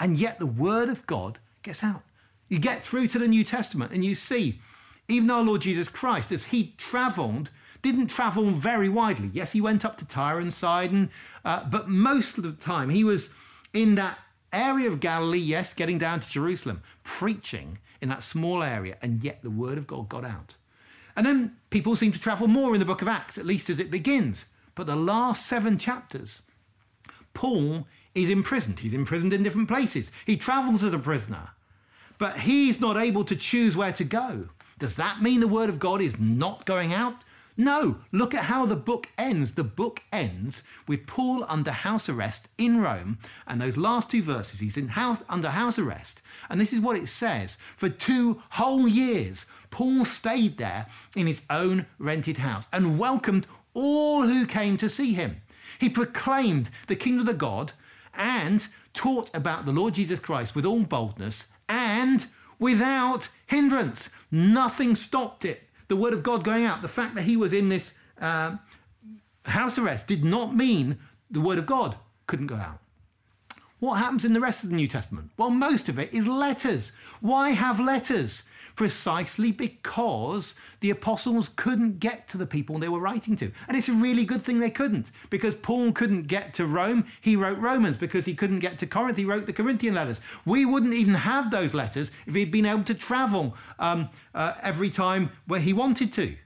And 0.00 0.18
yet 0.18 0.38
the 0.38 0.46
word 0.46 0.88
of 0.88 1.06
God 1.06 1.38
gets 1.62 1.82
out. 1.82 2.02
You 2.48 2.58
get 2.58 2.84
through 2.84 3.08
to 3.08 3.18
the 3.18 3.28
New 3.28 3.44
Testament 3.44 3.92
and 3.92 4.04
you 4.04 4.14
see 4.14 4.60
even 5.08 5.30
our 5.30 5.42
Lord 5.42 5.62
Jesus 5.62 5.88
Christ, 5.88 6.30
as 6.32 6.46
he 6.46 6.74
traveled, 6.76 7.50
didn't 7.80 8.08
travel 8.08 8.44
very 8.46 8.88
widely. 8.88 9.30
Yes, 9.32 9.52
he 9.52 9.60
went 9.60 9.84
up 9.84 9.96
to 9.98 10.04
Tyre 10.04 10.38
and 10.38 10.52
Sidon, 10.52 11.10
uh, 11.44 11.64
but 11.64 11.88
most 11.88 12.36
of 12.36 12.44
the 12.44 12.52
time 12.52 12.90
he 12.90 13.04
was 13.04 13.30
in 13.72 13.94
that 13.94 14.18
area 14.52 14.88
of 14.88 15.00
Galilee, 15.00 15.38
yes, 15.38 15.72
getting 15.72 15.96
down 15.98 16.20
to 16.20 16.28
Jerusalem, 16.28 16.82
preaching 17.04 17.78
in 18.00 18.10
that 18.10 18.22
small 18.22 18.62
area, 18.62 18.96
and 19.00 19.24
yet 19.24 19.42
the 19.42 19.50
word 19.50 19.78
of 19.78 19.86
God 19.86 20.08
got 20.08 20.24
out. 20.24 20.56
And 21.16 21.26
then 21.26 21.56
people 21.70 21.96
seem 21.96 22.12
to 22.12 22.20
travel 22.20 22.46
more 22.46 22.74
in 22.74 22.80
the 22.80 22.86
book 22.86 23.02
of 23.02 23.08
Acts, 23.08 23.38
at 23.38 23.46
least 23.46 23.70
as 23.70 23.80
it 23.80 23.90
begins. 23.90 24.44
But 24.78 24.86
the 24.86 24.94
last 24.94 25.44
seven 25.44 25.76
chapters, 25.76 26.42
Paul 27.34 27.88
is 28.14 28.30
imprisoned. 28.30 28.78
He's 28.78 28.94
imprisoned 28.94 29.32
in 29.32 29.42
different 29.42 29.66
places. 29.66 30.12
He 30.24 30.36
travels 30.36 30.84
as 30.84 30.94
a 30.94 31.00
prisoner, 31.00 31.48
but 32.16 32.38
he's 32.38 32.80
not 32.80 32.96
able 32.96 33.24
to 33.24 33.34
choose 33.34 33.76
where 33.76 33.90
to 33.90 34.04
go. 34.04 34.50
Does 34.78 34.94
that 34.94 35.20
mean 35.20 35.40
the 35.40 35.48
word 35.48 35.68
of 35.68 35.80
God 35.80 36.00
is 36.00 36.20
not 36.20 36.64
going 36.64 36.92
out? 36.92 37.24
No, 37.56 38.02
look 38.12 38.34
at 38.34 38.44
how 38.44 38.66
the 38.66 38.76
book 38.76 39.08
ends. 39.18 39.54
The 39.54 39.64
book 39.64 40.04
ends 40.12 40.62
with 40.86 41.08
Paul 41.08 41.44
under 41.48 41.72
house 41.72 42.08
arrest 42.08 42.46
in 42.56 42.80
Rome, 42.80 43.18
and 43.48 43.60
those 43.60 43.76
last 43.76 44.12
two 44.12 44.22
verses, 44.22 44.60
he's 44.60 44.76
in 44.76 44.88
house 44.90 45.24
under 45.28 45.50
house 45.50 45.76
arrest, 45.76 46.22
and 46.48 46.60
this 46.60 46.72
is 46.72 46.78
what 46.78 46.94
it 46.94 47.08
says: 47.08 47.58
for 47.76 47.88
two 47.88 48.40
whole 48.50 48.86
years, 48.86 49.44
Paul 49.72 50.04
stayed 50.04 50.56
there 50.56 50.86
in 51.16 51.26
his 51.26 51.42
own 51.50 51.86
rented 51.98 52.36
house 52.36 52.68
and 52.72 52.96
welcomed 52.96 53.48
all 53.74 54.24
who 54.24 54.46
came 54.46 54.76
to 54.78 54.88
see 54.88 55.14
him. 55.14 55.42
He 55.78 55.88
proclaimed 55.88 56.70
the 56.86 56.96
kingdom 56.96 57.28
of 57.28 57.38
God 57.38 57.72
and 58.14 58.66
taught 58.92 59.30
about 59.34 59.64
the 59.64 59.72
Lord 59.72 59.94
Jesus 59.94 60.18
Christ 60.18 60.54
with 60.54 60.66
all 60.66 60.80
boldness 60.80 61.46
and 61.68 62.26
without 62.58 63.28
hindrance. 63.46 64.10
Nothing 64.30 64.96
stopped 64.96 65.44
it. 65.44 65.62
The 65.88 65.96
word 65.96 66.12
of 66.12 66.22
God 66.22 66.44
going 66.44 66.64
out. 66.64 66.82
The 66.82 66.88
fact 66.88 67.14
that 67.14 67.22
he 67.22 67.36
was 67.36 67.52
in 67.52 67.68
this 67.68 67.94
uh, 68.20 68.56
house 69.44 69.78
arrest 69.78 70.06
did 70.06 70.24
not 70.24 70.54
mean 70.54 70.98
the 71.30 71.40
word 71.40 71.58
of 71.58 71.66
God 71.66 71.96
couldn't 72.26 72.48
go 72.48 72.56
out. 72.56 72.80
What 73.78 73.96
happens 73.96 74.24
in 74.24 74.32
the 74.32 74.40
rest 74.40 74.64
of 74.64 74.70
the 74.70 74.76
New 74.76 74.88
Testament? 74.88 75.30
Well, 75.36 75.50
most 75.50 75.88
of 75.88 75.98
it 75.98 76.12
is 76.12 76.26
letters. 76.26 76.92
Why 77.20 77.50
have 77.50 77.78
letters? 77.78 78.42
Precisely 78.78 79.50
because 79.50 80.54
the 80.78 80.88
apostles 80.88 81.48
couldn't 81.48 81.98
get 81.98 82.28
to 82.28 82.38
the 82.38 82.46
people 82.46 82.78
they 82.78 82.88
were 82.88 83.00
writing 83.00 83.34
to. 83.34 83.50
And 83.66 83.76
it's 83.76 83.88
a 83.88 83.92
really 83.92 84.24
good 84.24 84.42
thing 84.42 84.60
they 84.60 84.70
couldn't, 84.70 85.10
because 85.30 85.56
Paul 85.56 85.90
couldn't 85.90 86.28
get 86.28 86.54
to 86.54 86.64
Rome, 86.64 87.04
he 87.20 87.34
wrote 87.34 87.58
Romans. 87.58 87.96
Because 87.96 88.24
he 88.24 88.34
couldn't 88.34 88.60
get 88.60 88.78
to 88.78 88.86
Corinth, 88.86 89.18
he 89.18 89.24
wrote 89.24 89.46
the 89.46 89.52
Corinthian 89.52 89.96
letters. 89.96 90.20
We 90.46 90.64
wouldn't 90.64 90.94
even 90.94 91.14
have 91.14 91.50
those 91.50 91.74
letters 91.74 92.12
if 92.24 92.36
he'd 92.36 92.52
been 92.52 92.66
able 92.66 92.84
to 92.84 92.94
travel 92.94 93.56
um, 93.80 94.10
uh, 94.32 94.54
every 94.62 94.90
time 94.90 95.32
where 95.48 95.58
he 95.58 95.72
wanted 95.72 96.12
to. 96.12 96.36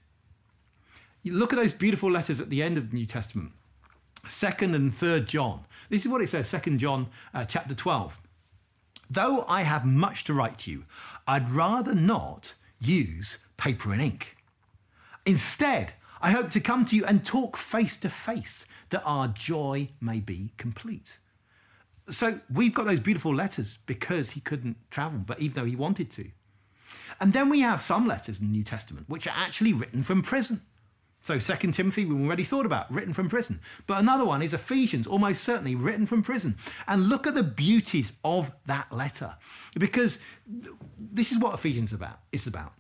You 1.22 1.34
look 1.34 1.52
at 1.52 1.58
those 1.58 1.74
beautiful 1.74 2.10
letters 2.10 2.40
at 2.40 2.48
the 2.48 2.62
end 2.62 2.78
of 2.78 2.92
the 2.92 2.96
New 2.96 3.04
Testament, 3.04 3.52
2nd 4.22 4.74
and 4.74 4.90
3rd 4.90 5.26
John. 5.26 5.66
This 5.90 6.06
is 6.06 6.10
what 6.10 6.22
it 6.22 6.30
says, 6.30 6.50
2nd 6.50 6.78
John 6.78 7.08
uh, 7.34 7.44
chapter 7.44 7.74
12. 7.74 8.18
Though 9.12 9.44
I 9.46 9.60
have 9.60 9.84
much 9.84 10.24
to 10.24 10.32
write 10.32 10.56
to 10.60 10.70
you, 10.70 10.84
I'd 11.26 11.50
rather 11.50 11.94
not 11.94 12.54
use 12.78 13.38
paper 13.56 13.92
and 13.92 14.02
ink. 14.02 14.36
Instead, 15.24 15.94
I 16.20 16.32
hope 16.32 16.50
to 16.50 16.60
come 16.60 16.84
to 16.86 16.96
you 16.96 17.04
and 17.04 17.24
talk 17.24 17.56
face 17.56 17.96
to 17.98 18.08
face 18.08 18.66
that 18.90 19.02
our 19.04 19.28
joy 19.28 19.90
may 20.00 20.20
be 20.20 20.52
complete. 20.56 21.18
So 22.10 22.40
we've 22.52 22.74
got 22.74 22.86
those 22.86 23.00
beautiful 23.00 23.34
letters 23.34 23.78
because 23.86 24.30
he 24.30 24.40
couldn't 24.40 24.76
travel, 24.90 25.20
but 25.20 25.40
even 25.40 25.54
though 25.54 25.68
he 25.68 25.76
wanted 25.76 26.10
to. 26.12 26.30
And 27.20 27.32
then 27.32 27.48
we 27.48 27.60
have 27.60 27.82
some 27.82 28.06
letters 28.06 28.40
in 28.40 28.46
the 28.46 28.52
New 28.52 28.64
Testament 28.64 29.08
which 29.08 29.26
are 29.26 29.34
actually 29.36 29.72
written 29.72 30.02
from 30.02 30.22
prison. 30.22 30.62
So 31.22 31.38
2 31.38 31.70
Timothy, 31.70 32.04
we've 32.04 32.24
already 32.24 32.42
thought 32.42 32.66
about, 32.66 32.92
written 32.92 33.12
from 33.12 33.28
prison. 33.28 33.60
But 33.86 34.00
another 34.00 34.24
one 34.24 34.42
is 34.42 34.52
Ephesians, 34.52 35.06
almost 35.06 35.44
certainly 35.44 35.74
written 35.74 36.04
from 36.04 36.22
prison. 36.22 36.56
And 36.88 37.08
look 37.08 37.26
at 37.26 37.34
the 37.34 37.44
beauties 37.44 38.12
of 38.24 38.52
that 38.66 38.90
letter. 38.92 39.36
Because 39.78 40.18
this 40.98 41.30
is 41.30 41.38
what 41.38 41.54
Ephesians 41.54 41.92
about 41.92 42.18
is 42.32 42.46
about. 42.46 42.72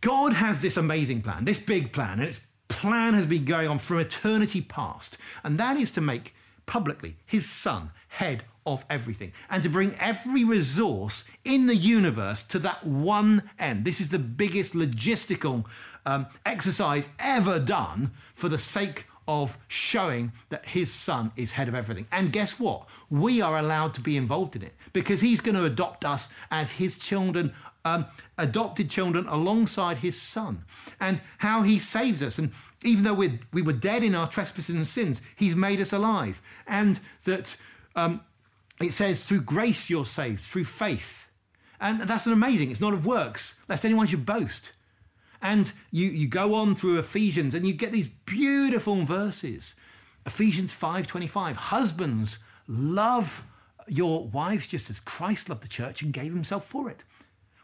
God 0.00 0.32
has 0.32 0.60
this 0.60 0.76
amazing 0.76 1.22
plan, 1.22 1.44
this 1.44 1.60
big 1.60 1.92
plan, 1.92 2.18
and 2.18 2.28
its 2.28 2.40
plan 2.66 3.14
has 3.14 3.26
been 3.26 3.44
going 3.44 3.68
on 3.68 3.78
from 3.78 4.00
eternity 4.00 4.60
past. 4.60 5.16
And 5.44 5.58
that 5.58 5.76
is 5.76 5.92
to 5.92 6.00
make 6.00 6.34
publicly 6.66 7.16
his 7.24 7.48
son 7.48 7.90
head 8.08 8.44
of 8.64 8.84
everything 8.88 9.32
and 9.50 9.62
to 9.62 9.68
bring 9.68 9.94
every 9.98 10.44
resource 10.44 11.24
in 11.44 11.66
the 11.66 11.76
universe 11.76 12.42
to 12.44 12.58
that 12.60 12.86
one 12.86 13.50
end. 13.58 13.84
This 13.84 14.00
is 14.00 14.10
the 14.10 14.18
biggest 14.18 14.72
logistical 14.72 15.64
um, 16.06 16.26
exercise 16.44 17.08
ever 17.18 17.58
done 17.58 18.12
for 18.34 18.48
the 18.48 18.58
sake 18.58 19.06
of 19.28 19.56
showing 19.68 20.32
that 20.48 20.66
his 20.66 20.92
son 20.92 21.30
is 21.36 21.52
head 21.52 21.68
of 21.68 21.74
everything. 21.74 22.06
And 22.10 22.32
guess 22.32 22.58
what? 22.58 22.88
We 23.08 23.40
are 23.40 23.56
allowed 23.56 23.94
to 23.94 24.00
be 24.00 24.16
involved 24.16 24.56
in 24.56 24.62
it 24.62 24.74
because 24.92 25.20
he's 25.20 25.40
going 25.40 25.54
to 25.54 25.64
adopt 25.64 26.04
us 26.04 26.28
as 26.50 26.72
his 26.72 26.98
children, 26.98 27.52
um, 27.84 28.06
adopted 28.36 28.90
children 28.90 29.26
alongside 29.28 29.98
his 29.98 30.20
son, 30.20 30.64
and 31.00 31.20
how 31.38 31.62
he 31.62 31.78
saves 31.78 32.22
us. 32.22 32.38
And 32.38 32.52
even 32.84 33.04
though 33.04 33.14
we 33.14 33.38
we 33.52 33.62
were 33.62 33.72
dead 33.72 34.02
in 34.02 34.14
our 34.14 34.26
trespasses 34.26 34.74
and 34.74 34.86
sins, 34.86 35.22
he's 35.36 35.54
made 35.54 35.80
us 35.80 35.92
alive. 35.92 36.42
And 36.66 36.98
that 37.24 37.56
um, 37.94 38.22
it 38.80 38.92
says, 38.92 39.22
through 39.22 39.42
grace 39.42 39.88
you're 39.88 40.04
saved, 40.04 40.40
through 40.40 40.64
faith. 40.64 41.28
And 41.80 42.00
that's 42.02 42.26
an 42.26 42.32
amazing, 42.32 42.70
it's 42.70 42.80
not 42.80 42.92
of 42.92 43.06
works, 43.06 43.56
lest 43.68 43.84
anyone 43.84 44.06
should 44.06 44.26
boast. 44.26 44.72
And 45.42 45.72
you, 45.90 46.08
you 46.08 46.28
go 46.28 46.54
on 46.54 46.76
through 46.76 47.00
Ephesians 47.00 47.54
and 47.54 47.66
you 47.66 47.74
get 47.74 47.92
these 47.92 48.06
beautiful 48.06 49.04
verses. 49.04 49.74
Ephesians 50.24 50.72
5:25, 50.72 51.56
husbands, 51.56 52.38
love 52.68 53.44
your 53.88 54.28
wives 54.28 54.68
just 54.68 54.88
as 54.88 55.00
Christ 55.00 55.48
loved 55.48 55.62
the 55.62 55.68
church 55.68 56.00
and 56.00 56.12
gave 56.12 56.32
himself 56.32 56.64
for 56.64 56.88
it. 56.88 57.02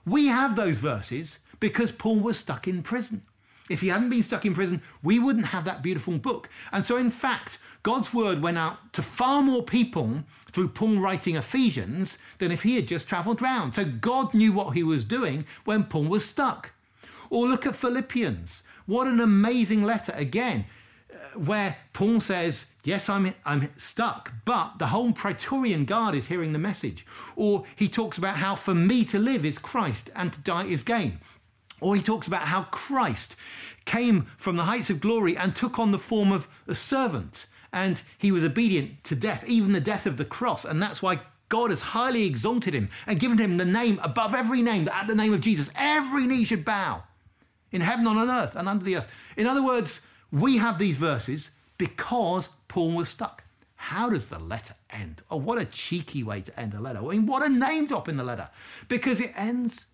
We 0.04 0.26
have 0.26 0.56
those 0.56 0.76
verses 0.76 1.38
because 1.60 1.92
Paul 1.92 2.18
was 2.18 2.36
stuck 2.36 2.66
in 2.66 2.82
prison. 2.82 3.22
If 3.68 3.82
he 3.82 3.88
hadn't 3.88 4.10
been 4.10 4.22
stuck 4.22 4.46
in 4.46 4.54
prison, 4.54 4.82
we 5.02 5.18
wouldn't 5.18 5.46
have 5.46 5.64
that 5.66 5.82
beautiful 5.82 6.18
book. 6.18 6.48
And 6.72 6.86
so, 6.86 6.96
in 6.96 7.10
fact, 7.10 7.58
God's 7.82 8.14
word 8.14 8.40
went 8.40 8.58
out 8.58 8.92
to 8.94 9.02
far 9.02 9.42
more 9.42 9.62
people 9.62 10.24
through 10.50 10.68
Paul 10.68 10.98
writing 10.98 11.36
Ephesians 11.36 12.18
than 12.38 12.50
if 12.50 12.62
he 12.62 12.76
had 12.76 12.88
just 12.88 13.08
traveled 13.08 13.42
round. 13.42 13.74
So, 13.74 13.84
God 13.84 14.32
knew 14.32 14.52
what 14.52 14.74
he 14.74 14.82
was 14.82 15.04
doing 15.04 15.44
when 15.64 15.84
Paul 15.84 16.04
was 16.04 16.24
stuck. 16.24 16.72
Or 17.30 17.46
look 17.46 17.66
at 17.66 17.76
Philippians. 17.76 18.62
What 18.86 19.06
an 19.06 19.20
amazing 19.20 19.84
letter 19.84 20.12
again, 20.16 20.64
uh, 21.12 21.38
where 21.38 21.76
Paul 21.92 22.20
says, 22.20 22.66
Yes, 22.84 23.10
I'm, 23.10 23.34
I'm 23.44 23.68
stuck, 23.76 24.32
but 24.46 24.78
the 24.78 24.86
whole 24.86 25.12
Praetorian 25.12 25.84
Guard 25.84 26.14
is 26.14 26.28
hearing 26.28 26.54
the 26.54 26.58
message. 26.58 27.04
Or 27.36 27.64
he 27.76 27.86
talks 27.86 28.16
about 28.16 28.36
how 28.36 28.54
for 28.54 28.74
me 28.74 29.04
to 29.06 29.18
live 29.18 29.44
is 29.44 29.58
Christ 29.58 30.10
and 30.16 30.32
to 30.32 30.40
die 30.40 30.64
is 30.64 30.82
gain. 30.82 31.18
Or 31.82 31.94
he 31.94 32.02
talks 32.02 32.26
about 32.26 32.48
how 32.48 32.62
Christ 32.62 33.36
came 33.84 34.22
from 34.38 34.56
the 34.56 34.64
heights 34.64 34.88
of 34.88 35.00
glory 35.00 35.36
and 35.36 35.54
took 35.54 35.78
on 35.78 35.90
the 35.90 35.98
form 35.98 36.32
of 36.32 36.48
a 36.66 36.74
servant. 36.74 37.44
And 37.74 38.00
he 38.16 38.32
was 38.32 38.42
obedient 38.42 39.04
to 39.04 39.14
death, 39.14 39.44
even 39.46 39.72
the 39.72 39.80
death 39.80 40.06
of 40.06 40.16
the 40.16 40.24
cross. 40.24 40.64
And 40.64 40.82
that's 40.82 41.02
why 41.02 41.20
God 41.50 41.68
has 41.68 41.82
highly 41.82 42.26
exalted 42.26 42.72
him 42.72 42.88
and 43.06 43.20
given 43.20 43.36
him 43.36 43.58
the 43.58 43.64
name 43.66 44.00
above 44.02 44.34
every 44.34 44.62
name, 44.62 44.86
that 44.86 45.02
at 45.02 45.08
the 45.08 45.14
name 45.14 45.34
of 45.34 45.42
Jesus, 45.42 45.70
every 45.76 46.26
knee 46.26 46.44
should 46.44 46.64
bow 46.64 47.02
in 47.72 47.80
heaven, 47.80 48.06
on 48.06 48.18
earth, 48.30 48.56
and 48.56 48.68
under 48.68 48.84
the 48.84 48.96
earth. 48.96 49.12
In 49.36 49.46
other 49.46 49.62
words, 49.62 50.00
we 50.30 50.58
have 50.58 50.78
these 50.78 50.96
verses 50.96 51.50
because 51.76 52.48
Paul 52.68 52.92
was 52.92 53.08
stuck. 53.08 53.44
How 53.76 54.10
does 54.10 54.26
the 54.26 54.38
letter 54.38 54.74
end? 54.90 55.22
Oh, 55.30 55.36
what 55.36 55.60
a 55.60 55.64
cheeky 55.64 56.22
way 56.22 56.40
to 56.40 56.60
end 56.60 56.74
a 56.74 56.80
letter. 56.80 56.98
I 56.98 57.02
mean, 57.02 57.26
what 57.26 57.44
a 57.44 57.48
name 57.48 57.86
drop 57.86 58.08
in 58.08 58.16
the 58.16 58.24
letter. 58.24 58.48
Because 58.88 59.20
it 59.20 59.32
ends 59.36 59.86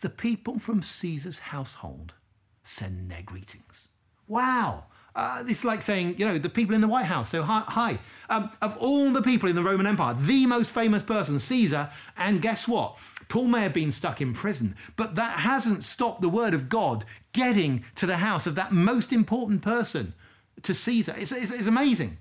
the 0.00 0.10
people 0.10 0.58
from 0.58 0.82
Caesar's 0.82 1.38
household 1.38 2.14
send 2.62 3.10
their 3.10 3.22
greetings. 3.22 3.88
Wow. 4.26 4.84
Uh, 5.18 5.42
it's 5.48 5.64
like 5.64 5.82
saying, 5.82 6.14
you 6.16 6.24
know, 6.24 6.38
the 6.38 6.48
people 6.48 6.76
in 6.76 6.80
the 6.80 6.86
White 6.86 7.06
House. 7.06 7.30
So, 7.30 7.42
hi. 7.42 7.64
hi. 7.66 7.98
Um, 8.30 8.52
of 8.62 8.76
all 8.76 9.10
the 9.10 9.20
people 9.20 9.48
in 9.48 9.56
the 9.56 9.64
Roman 9.64 9.84
Empire, 9.84 10.14
the 10.14 10.46
most 10.46 10.70
famous 10.70 11.02
person, 11.02 11.40
Caesar. 11.40 11.90
And 12.16 12.40
guess 12.40 12.68
what? 12.68 12.98
Paul 13.28 13.46
may 13.48 13.62
have 13.62 13.72
been 13.72 13.90
stuck 13.90 14.20
in 14.20 14.32
prison, 14.32 14.76
but 14.94 15.16
that 15.16 15.40
hasn't 15.40 15.82
stopped 15.82 16.20
the 16.20 16.28
word 16.28 16.54
of 16.54 16.68
God 16.68 17.04
getting 17.32 17.84
to 17.96 18.06
the 18.06 18.18
house 18.18 18.46
of 18.46 18.54
that 18.54 18.70
most 18.70 19.12
important 19.12 19.60
person, 19.60 20.14
to 20.62 20.72
Caesar. 20.72 21.16
It's, 21.18 21.32
it's, 21.32 21.50
it's 21.50 21.66
amazing. 21.66 22.18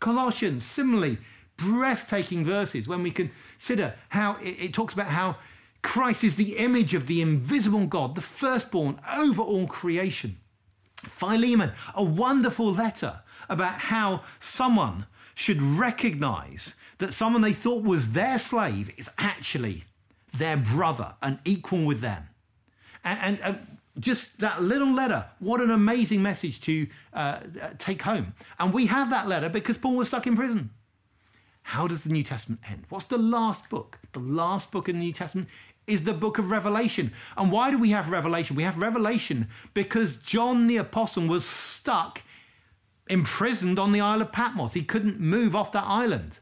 Colossians, 0.00 0.64
similarly, 0.64 1.18
breathtaking 1.58 2.42
verses 2.42 2.88
when 2.88 3.02
we 3.02 3.10
consider 3.10 3.96
how 4.08 4.36
it, 4.36 4.56
it 4.60 4.72
talks 4.72 4.94
about 4.94 5.08
how 5.08 5.36
Christ 5.82 6.24
is 6.24 6.36
the 6.36 6.56
image 6.56 6.94
of 6.94 7.06
the 7.06 7.20
invisible 7.20 7.86
God, 7.86 8.14
the 8.14 8.22
firstborn 8.22 8.98
over 9.14 9.42
all 9.42 9.66
creation. 9.66 10.38
Philemon, 11.06 11.72
a 11.94 12.02
wonderful 12.02 12.72
letter 12.72 13.20
about 13.48 13.74
how 13.74 14.22
someone 14.38 15.06
should 15.34 15.60
recognize 15.60 16.74
that 16.98 17.12
someone 17.12 17.42
they 17.42 17.52
thought 17.52 17.82
was 17.82 18.12
their 18.12 18.38
slave 18.38 18.90
is 18.96 19.10
actually 19.18 19.84
their 20.36 20.56
brother 20.56 21.14
and 21.22 21.38
equal 21.44 21.84
with 21.84 22.00
them. 22.00 22.28
And, 23.04 23.38
and 23.40 23.56
uh, 23.56 23.58
just 23.98 24.38
that 24.40 24.62
little 24.62 24.92
letter, 24.92 25.26
what 25.38 25.60
an 25.60 25.70
amazing 25.70 26.22
message 26.22 26.60
to 26.62 26.86
uh, 27.12 27.40
take 27.78 28.02
home. 28.02 28.34
And 28.58 28.72
we 28.72 28.86
have 28.86 29.10
that 29.10 29.28
letter 29.28 29.48
because 29.48 29.76
Paul 29.76 29.96
was 29.96 30.08
stuck 30.08 30.26
in 30.26 30.36
prison. 30.36 30.70
How 31.62 31.86
does 31.86 32.04
the 32.04 32.10
New 32.10 32.22
Testament 32.22 32.60
end? 32.68 32.84
What's 32.88 33.06
the 33.06 33.18
last 33.18 33.70
book? 33.70 33.98
The 34.12 34.20
last 34.20 34.70
book 34.70 34.88
in 34.88 34.98
the 34.98 35.06
New 35.06 35.12
Testament 35.12 35.48
is 35.86 36.04
the 36.04 36.14
book 36.14 36.38
of 36.38 36.50
Revelation. 36.50 37.12
And 37.36 37.52
why 37.52 37.70
do 37.70 37.78
we 37.78 37.90
have 37.90 38.10
Revelation? 38.10 38.56
We 38.56 38.62
have 38.62 38.78
Revelation 38.78 39.48
because 39.74 40.16
John 40.16 40.66
the 40.66 40.76
Apostle 40.76 41.26
was 41.26 41.44
stuck, 41.44 42.22
imprisoned 43.08 43.78
on 43.78 43.92
the 43.92 44.00
Isle 44.00 44.22
of 44.22 44.32
Patmos. 44.32 44.72
He 44.74 44.82
couldn't 44.82 45.20
move 45.20 45.54
off 45.54 45.72
that 45.72 45.84
island. 45.86 46.38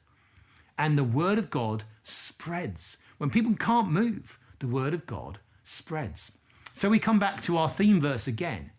And 0.78 0.96
the 0.96 1.04
Word 1.04 1.38
of 1.38 1.50
God 1.50 1.84
spreads. 2.02 2.98
When 3.18 3.30
people 3.30 3.54
can't 3.54 3.90
move, 3.90 4.38
the 4.58 4.68
Word 4.68 4.94
of 4.94 5.06
God 5.06 5.38
spreads. 5.64 6.32
So 6.72 6.88
we 6.88 6.98
come 6.98 7.18
back 7.18 7.42
to 7.42 7.56
our 7.56 7.68
theme 7.68 8.00
verse 8.00 8.26
again. 8.26 8.70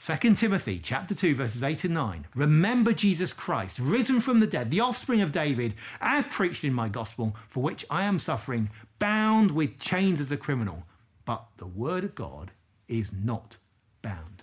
2 0.00 0.34
Timothy 0.34 0.78
chapter 0.78 1.12
2 1.12 1.34
verses 1.34 1.64
8 1.64 1.82
and 1.84 1.94
9 1.94 2.26
Remember 2.36 2.92
Jesus 2.92 3.32
Christ 3.32 3.80
risen 3.80 4.20
from 4.20 4.38
the 4.38 4.46
dead 4.46 4.70
the 4.70 4.78
offspring 4.78 5.20
of 5.20 5.32
David 5.32 5.74
as 6.00 6.24
preached 6.26 6.62
in 6.62 6.72
my 6.72 6.88
gospel 6.88 7.34
for 7.48 7.64
which 7.64 7.84
I 7.90 8.04
am 8.04 8.20
suffering 8.20 8.70
bound 8.98 9.52
with 9.52 9.78
chains 9.78 10.20
as 10.20 10.30
a 10.30 10.36
criminal, 10.36 10.84
but 11.24 11.46
the 11.58 11.66
word 11.66 12.04
of 12.04 12.14
God 12.14 12.50
is 12.88 13.12
not 13.12 13.56
bound. 14.02 14.42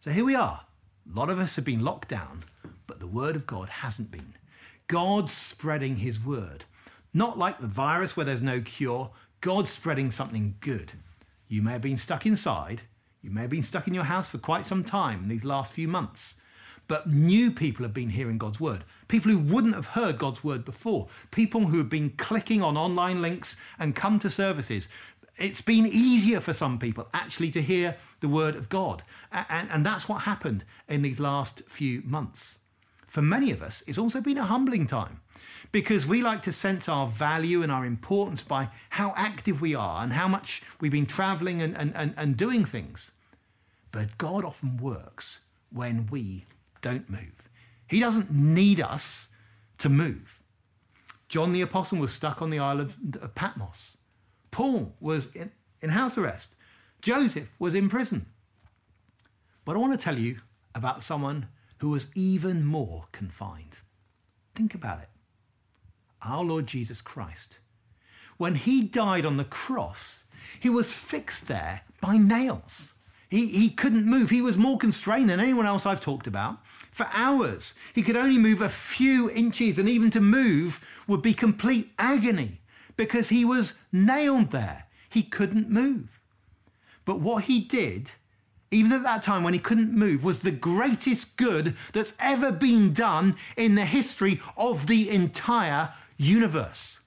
So 0.00 0.10
here 0.10 0.24
we 0.24 0.34
are. 0.34 0.62
A 1.10 1.18
lot 1.18 1.30
of 1.30 1.38
us 1.38 1.56
have 1.56 1.64
been 1.64 1.84
locked 1.84 2.08
down, 2.08 2.44
but 2.86 3.00
the 3.00 3.06
word 3.06 3.36
of 3.36 3.46
God 3.46 3.68
hasn't 3.68 4.10
been. 4.10 4.34
God's 4.86 5.32
spreading 5.32 5.96
his 5.96 6.22
word. 6.22 6.64
Not 7.14 7.38
like 7.38 7.60
the 7.60 7.66
virus 7.66 8.16
where 8.16 8.24
there's 8.24 8.42
no 8.42 8.60
cure, 8.60 9.10
God's 9.40 9.70
spreading 9.70 10.10
something 10.10 10.56
good. 10.60 10.92
You 11.48 11.62
may 11.62 11.72
have 11.72 11.82
been 11.82 11.96
stuck 11.96 12.26
inside, 12.26 12.82
you 13.22 13.30
may 13.30 13.42
have 13.42 13.50
been 13.50 13.62
stuck 13.62 13.88
in 13.88 13.94
your 13.94 14.04
house 14.04 14.28
for 14.28 14.38
quite 14.38 14.66
some 14.66 14.84
time 14.84 15.24
in 15.24 15.28
these 15.28 15.44
last 15.44 15.72
few 15.72 15.88
months, 15.88 16.34
but 16.86 17.08
new 17.08 17.50
people 17.50 17.84
have 17.84 17.94
been 17.94 18.10
hearing 18.10 18.38
God's 18.38 18.60
word. 18.60 18.84
People 19.08 19.32
who 19.32 19.38
wouldn't 19.38 19.74
have 19.74 19.88
heard 19.88 20.18
God's 20.18 20.44
word 20.44 20.64
before. 20.64 21.08
People 21.30 21.62
who 21.62 21.78
have 21.78 21.88
been 21.88 22.10
clicking 22.10 22.62
on 22.62 22.76
online 22.76 23.22
links 23.22 23.56
and 23.78 23.96
come 23.96 24.18
to 24.18 24.30
services. 24.30 24.88
It's 25.38 25.62
been 25.62 25.86
easier 25.86 26.40
for 26.40 26.52
some 26.52 26.78
people 26.78 27.08
actually 27.14 27.50
to 27.52 27.62
hear 27.62 27.96
the 28.20 28.28
word 28.28 28.54
of 28.54 28.68
God. 28.68 29.02
And, 29.32 29.68
and 29.70 29.86
that's 29.86 30.08
what 30.08 30.22
happened 30.22 30.64
in 30.88 31.02
these 31.02 31.18
last 31.18 31.62
few 31.68 32.02
months. 32.04 32.58
For 33.06 33.22
many 33.22 33.50
of 33.50 33.62
us, 33.62 33.82
it's 33.86 33.98
also 33.98 34.20
been 34.20 34.36
a 34.36 34.44
humbling 34.44 34.86
time 34.86 35.20
because 35.72 36.06
we 36.06 36.20
like 36.20 36.42
to 36.42 36.52
sense 36.52 36.88
our 36.88 37.06
value 37.06 37.62
and 37.62 37.72
our 37.72 37.86
importance 37.86 38.42
by 38.42 38.68
how 38.90 39.14
active 39.16 39.60
we 39.60 39.74
are 39.74 40.02
and 40.02 40.12
how 40.12 40.28
much 40.28 40.62
we've 40.80 40.92
been 40.92 41.06
traveling 41.06 41.62
and, 41.62 41.76
and, 41.76 41.94
and, 41.96 42.14
and 42.16 42.36
doing 42.36 42.64
things. 42.64 43.12
But 43.90 44.18
God 44.18 44.44
often 44.44 44.76
works 44.76 45.40
when 45.70 46.06
we 46.10 46.44
don't 46.82 47.08
move. 47.08 47.47
He 47.88 48.00
doesn't 48.00 48.30
need 48.30 48.80
us 48.80 49.30
to 49.78 49.88
move. 49.88 50.40
John 51.28 51.52
the 51.52 51.62
Apostle 51.62 51.98
was 51.98 52.12
stuck 52.12 52.40
on 52.40 52.50
the 52.50 52.58
island 52.58 53.18
of 53.20 53.34
Patmos. 53.34 53.98
Paul 54.50 54.94
was 55.00 55.28
in, 55.34 55.52
in 55.80 55.90
house 55.90 56.16
arrest. 56.16 56.54
Joseph 57.02 57.52
was 57.58 57.74
in 57.74 57.88
prison. 57.88 58.26
But 59.64 59.76
I 59.76 59.78
want 59.78 59.98
to 59.98 60.02
tell 60.02 60.18
you 60.18 60.38
about 60.74 61.02
someone 61.02 61.48
who 61.78 61.90
was 61.90 62.10
even 62.14 62.64
more 62.64 63.06
confined. 63.12 63.78
Think 64.54 64.74
about 64.74 65.00
it. 65.00 65.08
Our 66.22 66.42
Lord 66.42 66.66
Jesus 66.66 67.00
Christ. 67.00 67.58
When 68.38 68.54
he 68.54 68.82
died 68.82 69.24
on 69.24 69.36
the 69.36 69.44
cross, 69.44 70.24
he 70.58 70.70
was 70.70 70.92
fixed 70.92 71.48
there 71.48 71.82
by 72.00 72.16
nails. 72.16 72.94
He, 73.28 73.48
he 73.48 73.70
couldn't 73.70 74.06
move. 74.06 74.30
He 74.30 74.40
was 74.40 74.56
more 74.56 74.78
constrained 74.78 75.28
than 75.28 75.40
anyone 75.40 75.66
else 75.66 75.84
I've 75.84 76.00
talked 76.00 76.26
about. 76.26 76.58
For 76.98 77.08
hours, 77.12 77.74
he 77.94 78.02
could 78.02 78.16
only 78.16 78.38
move 78.38 78.60
a 78.60 78.68
few 78.68 79.30
inches, 79.30 79.78
and 79.78 79.88
even 79.88 80.10
to 80.10 80.20
move 80.20 81.04
would 81.06 81.22
be 81.22 81.32
complete 81.32 81.92
agony 81.96 82.60
because 82.96 83.28
he 83.28 83.44
was 83.44 83.78
nailed 83.92 84.50
there. 84.50 84.86
He 85.08 85.22
couldn't 85.22 85.70
move. 85.70 86.18
But 87.04 87.20
what 87.20 87.44
he 87.44 87.60
did, 87.60 88.10
even 88.72 88.90
at 88.90 89.04
that 89.04 89.22
time 89.22 89.44
when 89.44 89.54
he 89.54 89.60
couldn't 89.60 89.92
move, 89.92 90.24
was 90.24 90.40
the 90.40 90.50
greatest 90.50 91.36
good 91.36 91.76
that's 91.92 92.14
ever 92.18 92.50
been 92.50 92.92
done 92.94 93.36
in 93.56 93.76
the 93.76 93.84
history 93.84 94.40
of 94.56 94.88
the 94.88 95.08
entire 95.08 95.92
universe. 96.16 96.98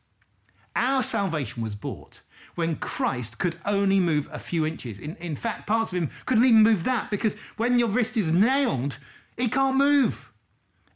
Our 0.74 1.03
salvation 1.03 1.62
was 1.63 1.75
bought 1.75 2.21
when 2.55 2.77
Christ 2.77 3.39
could 3.39 3.60
only 3.65 4.00
move 4.00 4.29
a 4.31 4.39
few 4.39 4.65
inches. 4.65 5.00
In, 5.00 5.17
in 5.17 5.36
fact, 5.36 5.67
parts 5.67 5.91
of 5.91 5.98
him 5.98 6.12
couldn't 6.25 6.45
even 6.45 6.63
move 6.63 6.86
that 6.86 7.12
because 7.12 7.38
when 7.57 7.77
your 7.77 7.89
wrist 7.89 8.15
is 8.15 8.31
nailed, 8.31 8.98
it 9.38 9.52
can't 9.52 9.78
move. 9.78 10.32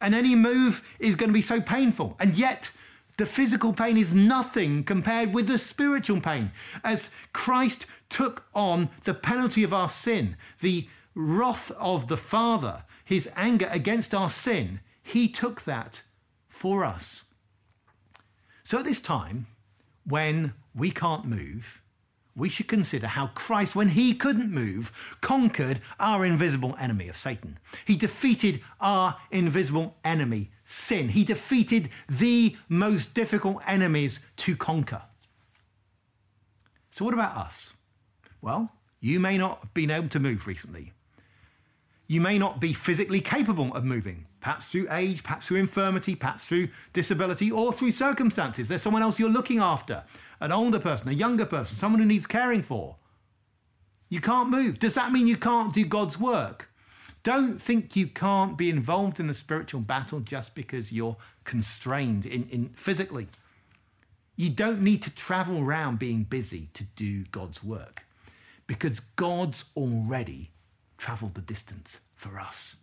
And 0.02 0.14
any 0.14 0.36
move 0.36 0.88
is 1.00 1.16
going 1.16 1.30
to 1.30 1.34
be 1.34 1.42
so 1.42 1.62
painful. 1.62 2.16
And 2.20 2.36
yet, 2.36 2.72
the 3.18 3.26
physical 3.26 3.74
pain 3.74 3.98
is 3.98 4.14
nothing 4.14 4.84
compared 4.84 5.34
with 5.34 5.48
the 5.48 5.58
spiritual 5.58 6.20
pain. 6.20 6.52
As 6.84 7.12
Christ 7.34 7.86
took 8.10 8.46
on 8.54 8.90
the 9.06 9.14
penalty 9.14 9.64
of 9.64 9.74
our 9.74 9.90
sin, 9.90 10.36
the 10.60 10.88
wrath 11.16 11.72
of 11.72 12.08
the 12.08 12.18
Father, 12.18 12.84
his 13.06 13.30
anger 13.36 13.70
against 13.72 14.14
our 14.14 14.30
sin, 14.30 14.82
he 15.02 15.28
took 15.28 15.62
that 15.64 16.04
for 16.50 16.84
us. 16.84 17.24
So 18.64 18.80
at 18.80 18.86
this 18.86 19.02
time, 19.02 19.48
when 20.06 20.54
we 20.74 20.92
can't 20.92 21.26
move, 21.26 21.82
we 22.36 22.50
should 22.50 22.68
consider 22.68 23.08
how 23.08 23.28
Christ, 23.28 23.76
when 23.76 23.90
he 23.90 24.14
couldn't 24.14 24.52
move, 24.52 25.18
conquered 25.22 25.80
our 26.00 26.26
invisible 26.26 26.76
enemy 26.80 27.08
of 27.08 27.16
Satan. 27.16 27.58
He 27.86 27.96
defeated 27.96 28.62
our 28.82 29.18
invisible 29.32 29.96
enemy, 30.04 30.52
sin. 30.64 31.10
He 31.10 31.24
defeated 31.24 31.90
the 32.10 32.58
most 32.68 33.14
difficult 33.14 33.64
enemies 33.66 34.20
to 34.38 34.56
conquer. 34.56 35.04
So, 36.92 37.06
what 37.06 37.14
about 37.14 37.38
us? 37.38 37.74
Well, 38.42 38.72
you 39.00 39.20
may 39.20 39.38
not 39.38 39.60
have 39.62 39.74
been 39.74 39.92
able 39.92 40.10
to 40.10 40.20
move 40.20 40.48
recently. 40.48 40.94
You 42.08 42.22
may 42.22 42.38
not 42.38 42.60
be 42.60 42.74
physically 42.74 43.22
capable 43.22 43.74
of 43.74 43.84
moving, 43.84 44.28
perhaps 44.46 44.68
through 44.68 44.86
age, 44.92 45.24
perhaps 45.24 45.48
through 45.48 45.58
infirmity, 45.58 46.14
perhaps 46.14 46.46
through 46.46 46.68
disability, 46.94 47.50
or 47.50 47.74
through 47.74 47.90
circumstances. 47.90 48.68
There's 48.68 48.84
someone 48.84 49.02
else 49.02 49.20
you're 49.20 49.28
looking 49.28 49.58
after 49.58 50.04
an 50.40 50.52
older 50.52 50.78
person, 50.78 51.10
a 51.10 51.14
younger 51.14 51.48
person, 51.48 51.76
someone 51.76 52.00
who 52.00 52.06
needs 52.06 52.28
caring 52.28 52.62
for. 52.62 52.98
You 54.08 54.22
can't 54.22 54.52
move. 54.52 54.78
Does 54.78 54.94
that 54.94 55.12
mean 55.12 55.26
you 55.26 55.36
can't 55.36 55.74
do 55.74 55.84
God's 55.84 56.20
work? 56.20 56.70
Don't 57.24 57.60
think 57.60 57.96
you 57.96 58.06
can't 58.06 58.56
be 58.56 58.70
involved 58.70 59.20
in 59.20 59.26
the 59.26 59.34
spiritual 59.34 59.82
battle 59.82 60.20
just 60.20 60.54
because 60.54 60.94
you're 60.94 61.18
constrained 61.44 62.28
in, 62.28 62.48
in 62.50 62.70
physically. 62.76 63.26
You 64.36 64.52
don't 64.52 64.82
need 64.82 65.02
to 65.02 65.10
travel 65.10 65.60
around 65.60 65.98
being 65.98 66.24
busy 66.24 66.70
to 66.76 66.84
do 66.84 67.24
God's 67.32 67.64
work 67.64 68.06
because 68.68 69.00
God's 69.00 69.72
already 69.76 70.52
traveled 71.00 71.34
the 71.34 71.42
distance 71.42 72.00
for 72.16 72.40
us. 72.40 72.76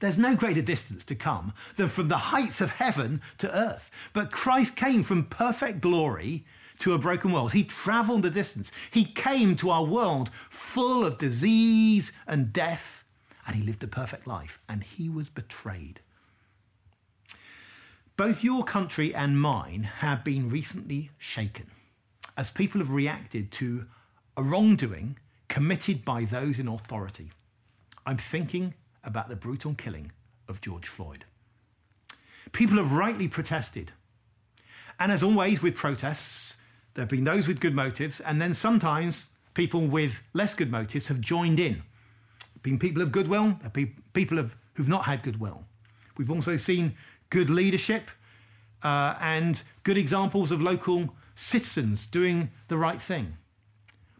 There's 0.00 0.18
no 0.18 0.36
greater 0.36 0.62
distance 0.62 1.04
to 1.04 1.14
come 1.14 1.52
than 1.76 1.88
from 1.88 2.08
the 2.08 2.16
heights 2.16 2.60
of 2.60 2.70
heaven 2.70 3.20
to 3.38 3.54
earth. 3.56 3.90
But 4.12 4.32
Christ 4.32 4.76
came 4.76 5.02
from 5.02 5.24
perfect 5.24 5.80
glory 5.80 6.44
to 6.78 6.92
a 6.92 6.98
broken 6.98 7.32
world. 7.32 7.52
He 7.52 7.64
traveled 7.64 8.22
the 8.22 8.30
distance. 8.30 8.70
He 8.90 9.04
came 9.04 9.56
to 9.56 9.70
our 9.70 9.84
world 9.84 10.30
full 10.32 11.04
of 11.04 11.18
disease 11.18 12.12
and 12.26 12.52
death, 12.52 13.04
and 13.46 13.56
he 13.56 13.62
lived 13.62 13.82
a 13.84 13.88
perfect 13.88 14.26
life, 14.26 14.58
and 14.68 14.82
he 14.82 15.08
was 15.08 15.30
betrayed. 15.30 16.00
Both 18.16 18.42
your 18.42 18.64
country 18.64 19.14
and 19.14 19.40
mine 19.40 19.84
have 19.98 20.24
been 20.24 20.48
recently 20.48 21.10
shaken 21.18 21.70
as 22.36 22.50
people 22.50 22.80
have 22.80 22.90
reacted 22.90 23.50
to 23.52 23.86
a 24.36 24.42
wrongdoing 24.42 25.18
committed 25.48 26.04
by 26.04 26.24
those 26.24 26.58
in 26.58 26.68
authority. 26.68 27.30
I'm 28.04 28.18
thinking 28.18 28.74
about 29.06 29.28
the 29.28 29.36
brutal 29.36 29.74
killing 29.74 30.12
of 30.48 30.60
George 30.60 30.86
Floyd. 30.86 31.24
People 32.52 32.76
have 32.76 32.92
rightly 32.92 33.28
protested. 33.28 33.92
And 34.98 35.10
as 35.10 35.22
always 35.22 35.62
with 35.62 35.74
protests, 35.74 36.56
there 36.94 37.02
have 37.02 37.10
been 37.10 37.24
those 37.24 37.46
with 37.46 37.60
good 37.60 37.74
motives, 37.74 38.20
and 38.20 38.40
then 38.40 38.54
sometimes 38.54 39.28
people 39.54 39.86
with 39.86 40.22
less 40.32 40.54
good 40.54 40.70
motives 40.70 41.08
have 41.08 41.20
joined 41.20 41.60
in. 41.60 41.82
Been 42.62 42.78
people 42.78 43.02
of 43.02 43.12
goodwill, 43.12 43.58
people 44.12 44.38
of, 44.38 44.56
who've 44.74 44.88
not 44.88 45.04
had 45.04 45.22
goodwill. 45.22 45.64
We've 46.16 46.30
also 46.30 46.56
seen 46.56 46.96
good 47.30 47.50
leadership 47.50 48.10
uh, 48.82 49.14
and 49.20 49.62
good 49.82 49.98
examples 49.98 50.50
of 50.50 50.60
local 50.60 51.14
citizens 51.34 52.06
doing 52.06 52.50
the 52.68 52.76
right 52.76 53.00
thing. 53.00 53.36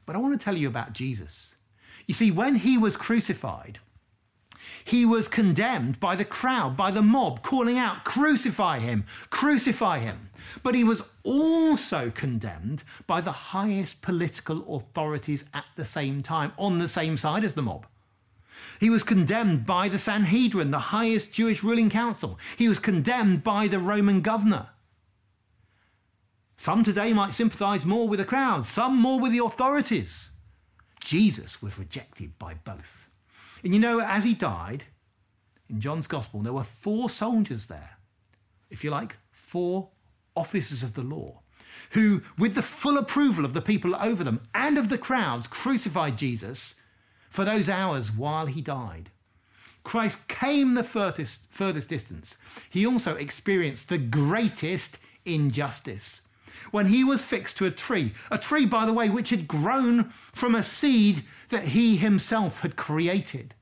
But 0.04 0.14
I 0.14 0.18
want 0.18 0.38
to 0.38 0.44
tell 0.44 0.56
you 0.56 0.68
about 0.68 0.92
Jesus. 0.92 1.54
You 2.06 2.14
see, 2.14 2.30
when 2.30 2.56
he 2.56 2.78
was 2.78 2.96
crucified, 2.96 3.80
he 4.84 5.04
was 5.04 5.28
condemned 5.28 5.98
by 5.98 6.14
the 6.14 6.24
crowd, 6.24 6.76
by 6.76 6.90
the 6.90 7.02
mob, 7.02 7.42
calling 7.42 7.76
out, 7.76 8.04
Crucify 8.04 8.78
him, 8.78 9.04
crucify 9.30 9.98
him. 9.98 10.30
But 10.62 10.74
he 10.74 10.84
was 10.84 11.02
also 11.24 12.10
condemned 12.10 12.84
by 13.06 13.20
the 13.20 13.32
highest 13.32 14.00
political 14.00 14.76
authorities 14.76 15.44
at 15.52 15.64
the 15.74 15.84
same 15.84 16.22
time, 16.22 16.52
on 16.56 16.78
the 16.78 16.88
same 16.88 17.16
side 17.16 17.42
as 17.42 17.54
the 17.54 17.62
mob. 17.62 17.86
He 18.78 18.90
was 18.90 19.02
condemned 19.02 19.66
by 19.66 19.88
the 19.88 19.98
Sanhedrin, 19.98 20.70
the 20.70 20.78
highest 20.78 21.32
Jewish 21.32 21.62
ruling 21.62 21.90
council. 21.90 22.38
He 22.56 22.68
was 22.68 22.78
condemned 22.78 23.42
by 23.42 23.68
the 23.68 23.78
Roman 23.78 24.20
governor. 24.20 24.68
Some 26.56 26.84
today 26.84 27.12
might 27.12 27.34
sympathize 27.34 27.84
more 27.84 28.08
with 28.08 28.18
the 28.18 28.24
crowd, 28.24 28.64
some 28.64 28.96
more 28.96 29.20
with 29.20 29.32
the 29.32 29.44
authorities. 29.44 30.30
Jesus 31.00 31.60
was 31.60 31.78
rejected 31.78 32.38
by 32.38 32.54
both. 32.54 33.05
And 33.66 33.74
you 33.74 33.80
know, 33.80 33.98
as 33.98 34.22
he 34.22 34.32
died, 34.32 34.84
in 35.68 35.80
John's 35.80 36.06
Gospel, 36.06 36.38
there 36.38 36.52
were 36.52 36.62
four 36.62 37.10
soldiers 37.10 37.66
there, 37.66 37.98
if 38.70 38.84
you 38.84 38.90
like, 38.90 39.16
four 39.32 39.88
officers 40.36 40.84
of 40.84 40.94
the 40.94 41.02
law, 41.02 41.40
who, 41.90 42.22
with 42.38 42.54
the 42.54 42.62
full 42.62 42.96
approval 42.96 43.44
of 43.44 43.54
the 43.54 43.60
people 43.60 43.96
over 43.96 44.22
them 44.22 44.40
and 44.54 44.78
of 44.78 44.88
the 44.88 44.96
crowds, 44.96 45.48
crucified 45.48 46.16
Jesus 46.16 46.76
for 47.28 47.44
those 47.44 47.68
hours 47.68 48.12
while 48.12 48.46
he 48.46 48.60
died. 48.60 49.10
Christ 49.82 50.28
came 50.28 50.74
the 50.74 50.84
furthest, 50.84 51.48
furthest 51.50 51.88
distance. 51.88 52.36
He 52.70 52.86
also 52.86 53.16
experienced 53.16 53.88
the 53.88 53.98
greatest 53.98 55.00
injustice 55.24 56.20
when 56.70 56.86
he 56.86 57.02
was 57.02 57.24
fixed 57.24 57.56
to 57.56 57.66
a 57.66 57.72
tree, 57.72 58.12
a 58.30 58.38
tree, 58.38 58.64
by 58.64 58.86
the 58.86 58.92
way, 58.92 59.10
which 59.10 59.30
had 59.30 59.48
grown 59.48 60.04
from 60.04 60.54
a 60.54 60.62
seed 60.62 61.24
that 61.48 61.64
he 61.68 61.96
himself 61.96 62.60
had 62.60 62.76
created. 62.76 63.55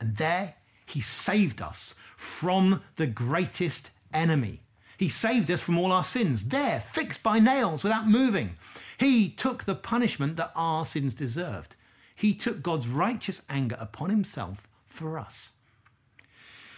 And 0.00 0.16
there 0.16 0.54
he 0.86 1.00
saved 1.00 1.60
us 1.62 1.94
from 2.16 2.82
the 2.96 3.06
greatest 3.06 3.90
enemy. 4.12 4.62
He 4.96 5.08
saved 5.08 5.50
us 5.50 5.60
from 5.60 5.78
all 5.78 5.92
our 5.92 6.04
sins, 6.04 6.44
there, 6.46 6.80
fixed 6.80 7.22
by 7.22 7.40
nails 7.40 7.82
without 7.82 8.08
moving. 8.08 8.56
He 8.98 9.28
took 9.28 9.64
the 9.64 9.74
punishment 9.74 10.36
that 10.36 10.52
our 10.54 10.84
sins 10.84 11.14
deserved. 11.14 11.74
He 12.14 12.34
took 12.34 12.62
God's 12.62 12.86
righteous 12.86 13.42
anger 13.48 13.76
upon 13.80 14.10
himself 14.10 14.68
for 14.86 15.18
us. 15.18 15.50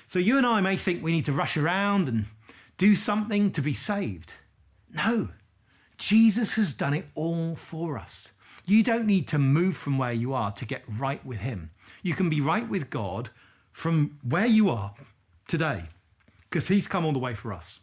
So 0.09 0.19
you 0.19 0.39
and 0.39 0.47
I 0.47 0.61
may 0.61 0.77
think 0.77 1.03
we 1.03 1.13
need 1.13 1.25
to 1.27 1.33
rush 1.33 1.57
around 1.57 2.09
and 2.09 2.27
do 2.79 2.95
something 2.95 3.51
to 3.53 3.61
be 3.61 3.75
saved. 3.75 4.35
No, 4.93 5.31
Jesus 5.99 6.55
has 6.57 6.73
done 6.73 6.95
it 6.95 7.07
all 7.15 7.57
for 7.57 7.99
us. 7.99 8.29
You 8.65 8.83
don't 8.83 9.07
need 9.07 9.29
to 9.29 9.39
move 9.39 9.77
from 9.77 9.99
where 9.99 10.13
you 10.13 10.33
are 10.33 10.53
to 10.53 10.65
get 10.65 10.85
right 10.89 11.25
with 11.25 11.39
Him. 11.39 11.71
You 12.03 12.15
can 12.15 12.29
be 12.29 12.41
right 12.41 12.69
with 12.69 12.91
God 12.91 13.31
from 13.73 14.19
where 14.23 14.47
you 14.47 14.71
are 14.71 14.95
today 15.47 15.85
because 16.49 16.69
He's 16.69 16.89
come 16.89 17.05
all 17.05 17.13
the 17.13 17.19
way 17.19 17.35
for 17.35 17.53
us. 17.53 17.81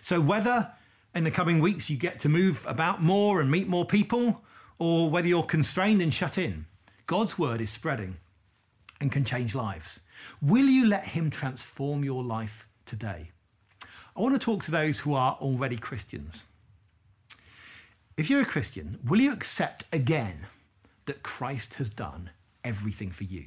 So, 0.00 0.20
whether 0.20 0.72
in 1.14 1.24
the 1.24 1.30
coming 1.30 1.60
weeks 1.60 1.90
you 1.90 1.96
get 1.96 2.20
to 2.20 2.28
move 2.28 2.64
about 2.66 3.02
more 3.02 3.40
and 3.40 3.50
meet 3.50 3.68
more 3.68 3.84
people, 3.84 4.42
or 4.78 5.08
whether 5.10 5.26
you're 5.26 5.42
constrained 5.42 6.02
and 6.02 6.12
shut 6.12 6.36
in, 6.36 6.66
God's 7.06 7.38
word 7.38 7.60
is 7.60 7.70
spreading 7.70 8.16
and 9.00 9.10
can 9.10 9.24
change 9.24 9.54
lives. 9.54 10.00
Will 10.42 10.66
you 10.66 10.86
let 10.86 11.06
Him 11.06 11.30
transform 11.30 12.04
your 12.04 12.22
life 12.22 12.66
today? 12.84 13.30
I 14.16 14.20
want 14.20 14.34
to 14.34 14.38
talk 14.38 14.62
to 14.64 14.70
those 14.70 15.00
who 15.00 15.14
are 15.14 15.36
already 15.40 15.76
Christians. 15.76 16.44
If 18.16 18.30
you're 18.30 18.40
a 18.40 18.46
Christian, 18.46 18.98
will 19.06 19.20
you 19.20 19.32
accept 19.32 19.84
again 19.92 20.46
that 21.04 21.22
Christ 21.22 21.74
has 21.74 21.90
done 21.90 22.30
everything 22.66 23.10
for 23.10 23.24
you? 23.24 23.46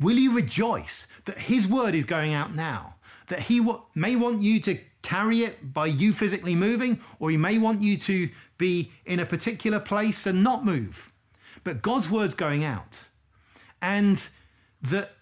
Will 0.00 0.16
you 0.16 0.34
rejoice 0.34 1.06
that 1.24 1.38
His 1.38 1.68
word 1.68 1.94
is 1.94 2.04
going 2.04 2.34
out 2.34 2.54
now? 2.54 2.96
That 3.28 3.40
He 3.40 3.64
may 3.94 4.16
want 4.16 4.42
you 4.42 4.60
to 4.60 4.78
carry 5.02 5.38
it 5.38 5.72
by 5.72 5.86
you 5.86 6.12
physically 6.12 6.54
moving, 6.54 7.00
or 7.18 7.30
He 7.30 7.36
may 7.36 7.58
want 7.58 7.82
you 7.82 7.96
to 7.98 8.28
be 8.58 8.90
in 9.06 9.20
a 9.20 9.26
particular 9.26 9.80
place 9.80 10.26
and 10.26 10.42
not 10.42 10.64
move. 10.64 11.12
But 11.62 11.82
God's 11.82 12.10
word's 12.10 12.34
going 12.34 12.64
out, 12.64 13.04
and 13.80 14.28
that 14.82 15.12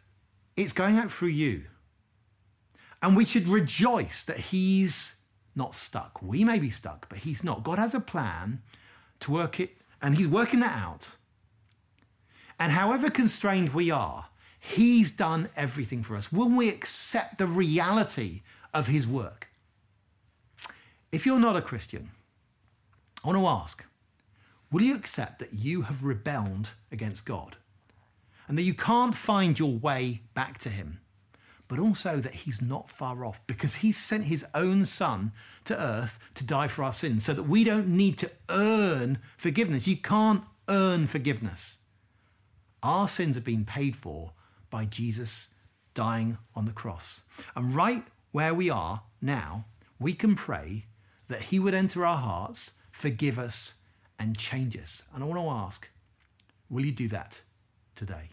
it's 0.57 0.73
going 0.73 0.99
out 0.99 1.13
through 1.13 1.29
you. 1.29 1.65
And 3.03 3.17
we 3.17 3.25
should 3.25 3.49
rejoice 3.49 4.25
that 4.25 4.39
He's 4.39 5.15
not 5.55 5.75
stuck. 5.75 6.23
We 6.23 6.45
may 6.45 6.59
be 6.59 6.71
stuck, 6.71 7.09
but 7.09 7.19
He's 7.19 7.45
not. 7.45 7.63
God 7.63 7.79
has 7.79 7.95
a 7.95 8.01
plan 8.01 8.63
to 9.21 9.31
work 9.31 9.61
it, 9.61 9.77
and 10.01 10.17
He's 10.17 10.29
working 10.29 10.61
that 10.61 10.77
out. 10.77 11.11
And 12.63 12.71
however 12.71 13.11
constrained 13.11 13.71
we 13.71 13.91
are, 13.91 14.27
He's 14.61 15.11
done 15.11 15.49
everything 15.57 16.05
for 16.05 16.15
us. 16.15 16.31
Will 16.31 16.49
we 16.49 16.69
accept 16.69 17.39
the 17.39 17.47
reality 17.47 18.43
of 18.73 18.87
His 18.87 19.09
work? 19.09 19.49
If 21.11 21.27
you're 21.27 21.41
not 21.41 21.57
a 21.57 21.61
Christian, 21.61 22.13
I 23.25 23.27
want 23.27 23.41
to 23.41 23.47
ask 23.49 23.85
will 24.71 24.83
you 24.83 24.95
accept 24.95 25.41
that 25.41 25.53
you 25.53 25.83
have 25.83 26.05
rebelled 26.05 26.71
against 26.93 27.27
God 27.27 27.57
and 28.47 28.57
that 28.57 28.63
you 28.63 28.75
can't 28.75 29.17
find 29.17 29.59
your 29.59 29.77
way 29.77 30.23
back 30.33 30.59
to 30.59 30.69
Him? 30.69 31.01
but 31.69 31.79
also 31.81 32.19
that 32.19 32.35
he's 32.35 32.61
not 32.61 32.91
far 32.91 33.25
off 33.25 33.41
because 33.47 33.77
he 33.77 33.91
sent 33.91 34.25
his 34.25 34.45
own 34.53 34.85
son 34.85 35.33
to 35.65 35.75
earth 35.81 36.19
to 36.35 36.45
die 36.45 36.69
for 36.69 36.85
our 36.85 36.93
sins 36.93 37.25
so 37.25 37.33
that 37.33 37.45
we 37.45 37.65
don't 37.65 37.89
need 37.89 38.19
to 38.19 38.31
earn 38.51 39.19
forgiveness. 39.39 39.89
You 39.89 39.97
can't 39.97 40.45
earn 40.69 41.07
forgiveness. 41.07 41.79
Our 42.83 43.09
sins 43.09 43.37
have 43.37 43.45
been 43.45 43.65
paid 43.65 43.97
for 43.97 44.33
by 44.71 44.85
Jesus 44.85 45.49
dying 45.95 46.39
on 46.55 46.65
the 46.65 46.73
cross. 46.73 47.23
And 47.55 47.75
right 47.75 48.05
where 48.33 48.55
we 48.55 48.71
are 48.71 49.03
now, 49.21 49.67
we 49.99 50.15
can 50.15 50.35
pray 50.35 50.87
that 51.29 51.43
he 51.43 51.59
would 51.59 51.75
enter 51.75 52.05
our 52.05 52.17
hearts, 52.17 52.73
forgive 52.91 53.39
us, 53.39 53.75
and 54.19 54.37
change 54.37 54.77
us. 54.77 55.03
And 55.15 55.23
I 55.23 55.27
want 55.27 55.41
to 55.41 55.49
ask 55.49 55.89
will 56.69 56.85
you 56.85 56.93
do 56.93 57.09
that 57.09 57.41
today? 57.95 58.31